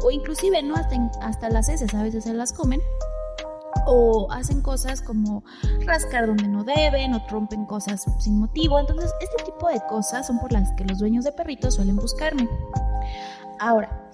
o 0.03 0.11
inclusive 0.11 0.61
no 0.63 0.75
hasta, 0.75 0.95
hasta 1.21 1.49
las 1.49 1.69
heces 1.69 1.93
a 1.93 2.03
veces 2.03 2.23
se 2.25 2.33
las 2.33 2.53
comen 2.53 2.81
o 3.87 4.27
hacen 4.31 4.61
cosas 4.61 5.01
como 5.01 5.43
rascar 5.85 6.27
donde 6.27 6.47
no 6.47 6.63
deben 6.63 7.13
o 7.13 7.25
rompen 7.29 7.65
cosas 7.65 8.05
sin 8.19 8.39
motivo. 8.39 8.79
Entonces, 8.79 9.11
este 9.21 9.43
tipo 9.43 9.69
de 9.69 9.81
cosas 9.87 10.27
son 10.27 10.39
por 10.39 10.51
las 10.51 10.71
que 10.73 10.85
los 10.85 10.99
dueños 10.99 11.23
de 11.25 11.31
perritos 11.31 11.75
suelen 11.75 11.95
buscarme. 11.95 12.49
Ahora, 13.59 14.11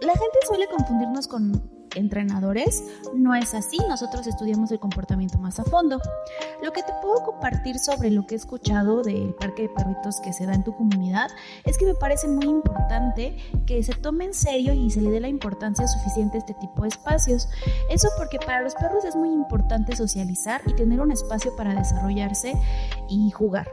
La 0.00 0.12
gente 0.12 0.38
suele 0.46 0.68
confundirnos 0.68 1.26
con 1.26 1.77
entrenadores, 1.94 2.82
no 3.14 3.34
es 3.34 3.54
así, 3.54 3.78
nosotros 3.88 4.26
estudiamos 4.26 4.70
el 4.70 4.78
comportamiento 4.78 5.38
más 5.38 5.58
a 5.58 5.64
fondo. 5.64 6.00
Lo 6.62 6.72
que 6.72 6.82
te 6.82 6.92
puedo 7.00 7.22
compartir 7.24 7.78
sobre 7.78 8.10
lo 8.10 8.26
que 8.26 8.34
he 8.34 8.38
escuchado 8.38 9.02
del 9.02 9.34
parque 9.34 9.62
de 9.62 9.68
perritos 9.68 10.20
que 10.22 10.32
se 10.32 10.46
da 10.46 10.54
en 10.54 10.64
tu 10.64 10.74
comunidad 10.74 11.28
es 11.64 11.78
que 11.78 11.86
me 11.86 11.94
parece 11.94 12.28
muy 12.28 12.46
importante 12.46 13.36
que 13.66 13.82
se 13.82 13.94
tome 13.94 14.26
en 14.26 14.34
serio 14.34 14.72
y 14.72 14.90
se 14.90 15.00
le 15.00 15.10
dé 15.10 15.20
la 15.20 15.28
importancia 15.28 15.86
suficiente 15.86 16.38
a 16.38 16.40
este 16.40 16.54
tipo 16.54 16.82
de 16.82 16.88
espacios. 16.88 17.48
Eso 17.90 18.08
porque 18.16 18.38
para 18.38 18.62
los 18.62 18.74
perros 18.74 19.04
es 19.04 19.16
muy 19.16 19.30
importante 19.30 19.96
socializar 19.96 20.62
y 20.66 20.74
tener 20.74 21.00
un 21.00 21.12
espacio 21.12 21.54
para 21.56 21.74
desarrollarse 21.74 22.54
y 23.08 23.30
jugar. 23.30 23.68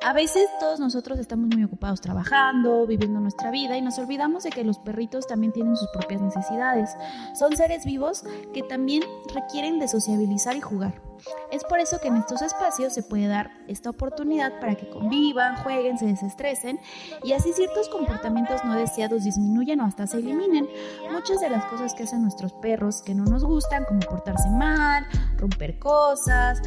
A 0.00 0.12
veces 0.12 0.48
todos 0.60 0.78
nosotros 0.78 1.18
estamos 1.18 1.48
muy 1.52 1.64
ocupados 1.64 2.00
trabajando, 2.00 2.86
viviendo 2.86 3.18
nuestra 3.18 3.50
vida 3.50 3.76
y 3.76 3.82
nos 3.82 3.98
olvidamos 3.98 4.44
de 4.44 4.50
que 4.50 4.62
los 4.62 4.78
perritos 4.78 5.26
también 5.26 5.52
tienen 5.52 5.76
sus 5.76 5.88
propias 5.88 6.20
necesidades. 6.20 6.96
Son 7.34 7.56
seres 7.56 7.84
vivos 7.84 8.22
que 8.54 8.62
también 8.62 9.02
requieren 9.34 9.80
de 9.80 9.88
sociabilizar 9.88 10.56
y 10.56 10.60
jugar. 10.60 11.02
Es 11.50 11.64
por 11.64 11.80
eso 11.80 11.98
que 12.00 12.08
en 12.08 12.16
estos 12.16 12.42
espacios 12.42 12.92
se 12.92 13.02
puede 13.02 13.26
dar 13.26 13.50
esta 13.66 13.90
oportunidad 13.90 14.60
para 14.60 14.76
que 14.76 14.88
convivan, 14.88 15.56
jueguen, 15.64 15.98
se 15.98 16.06
desestresen 16.06 16.78
y 17.24 17.32
así 17.32 17.52
ciertos 17.52 17.88
comportamientos 17.88 18.64
no 18.64 18.76
deseados 18.76 19.24
disminuyan 19.24 19.80
o 19.80 19.84
hasta 19.84 20.06
se 20.06 20.18
eliminen. 20.18 20.68
Muchas 21.10 21.40
de 21.40 21.50
las 21.50 21.64
cosas 21.64 21.94
que 21.94 22.04
hacen 22.04 22.22
nuestros 22.22 22.52
perros 22.52 23.02
que 23.02 23.16
no 23.16 23.24
nos 23.24 23.44
gustan, 23.44 23.84
como 23.84 23.98
portarse 24.00 24.48
mal, 24.50 25.04
romper 25.38 25.80
cosas, 25.80 26.62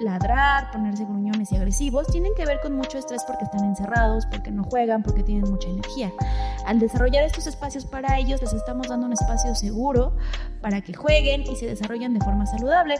ladrar, 0.00 0.70
ponerse 0.72 1.04
gruñones 1.04 1.52
y 1.52 1.56
agresivos, 1.56 2.06
tienen 2.08 2.32
que 2.34 2.44
ver 2.44 2.60
con 2.60 2.74
mucho 2.74 2.98
estrés 2.98 3.22
porque 3.26 3.44
están 3.44 3.64
encerrados, 3.64 4.26
porque 4.26 4.50
no 4.50 4.64
juegan, 4.64 5.02
porque 5.02 5.22
tienen 5.22 5.50
mucha 5.50 5.68
energía. 5.68 6.12
Al 6.66 6.78
desarrollar 6.78 7.24
estos 7.24 7.46
espacios 7.46 7.86
para 7.86 8.18
ellos, 8.18 8.40
les 8.40 8.52
estamos 8.52 8.88
dando 8.88 9.06
un 9.06 9.12
espacio 9.12 9.54
seguro 9.54 10.16
para 10.60 10.80
que 10.80 10.94
jueguen 10.94 11.42
y 11.42 11.56
se 11.56 11.66
desarrollen 11.66 12.14
de 12.14 12.20
forma 12.20 12.46
saludable. 12.46 12.96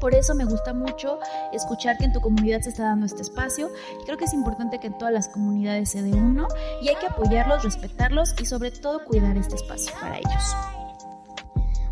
Por 0.00 0.14
eso 0.14 0.34
me 0.34 0.44
gusta 0.44 0.74
mucho 0.74 1.18
escuchar 1.52 1.96
que 1.96 2.04
en 2.04 2.12
tu 2.12 2.20
comunidad 2.20 2.60
se 2.60 2.68
está 2.68 2.82
dando 2.84 3.06
este 3.06 3.22
espacio. 3.22 3.70
Creo 4.04 4.18
que 4.18 4.26
es 4.26 4.34
importante 4.34 4.78
que 4.78 4.88
en 4.88 4.98
todas 4.98 5.14
las 5.14 5.28
comunidades 5.28 5.90
se 5.90 6.02
dé 6.02 6.12
uno 6.12 6.46
y 6.82 6.88
hay 6.88 6.96
que 6.96 7.06
apoyarlos, 7.06 7.64
respetarlos 7.64 8.34
y 8.38 8.44
sobre 8.44 8.70
todo 8.70 9.02
cuidar 9.04 9.36
este 9.38 9.54
espacio 9.54 9.94
para 10.00 10.18
ellos. 10.18 10.83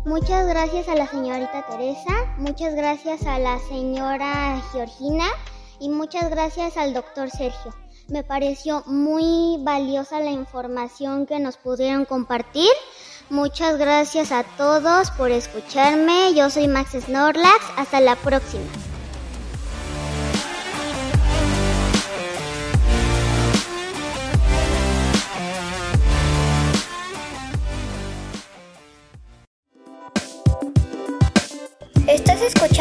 Muchas 0.05 0.45
gracias 0.47 0.89
a 0.89 0.95
la 0.95 1.07
señorita 1.07 1.65
Teresa, 1.65 2.11
muchas 2.37 2.75
gracias 2.75 3.25
a 3.25 3.39
la 3.39 3.57
señora 3.69 4.61
Georgina 4.73 5.23
y 5.79 5.87
muchas 5.87 6.29
gracias 6.29 6.75
al 6.75 6.93
doctor 6.93 7.29
Sergio. 7.29 7.73
Me 8.09 8.21
pareció 8.21 8.83
muy 8.85 9.57
valiosa 9.61 10.19
la 10.19 10.31
información 10.31 11.25
que 11.25 11.39
nos 11.39 11.55
pudieron 11.55 12.03
compartir. 12.03 12.71
Muchas 13.29 13.77
gracias 13.77 14.33
a 14.33 14.43
todos 14.43 15.09
por 15.11 15.31
escucharme. 15.31 16.33
Yo 16.35 16.49
soy 16.49 16.67
Max 16.67 16.91
Snorlax. 16.99 17.63
Hasta 17.77 18.01
la 18.01 18.17
próxima. 18.17 18.65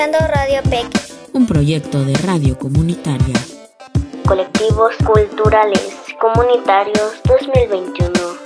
Escuchando 0.03 0.27
Radio 0.35 0.62
PEC, 0.69 0.88
un 1.33 1.47
proyecto 1.47 2.05
de 2.05 2.15
radio 2.15 2.59
comunitaria. 2.59 3.37
Colectivos 4.27 4.97
Culturales 5.05 5.97
Comunitarios 6.19 7.21
2021. 7.25 8.41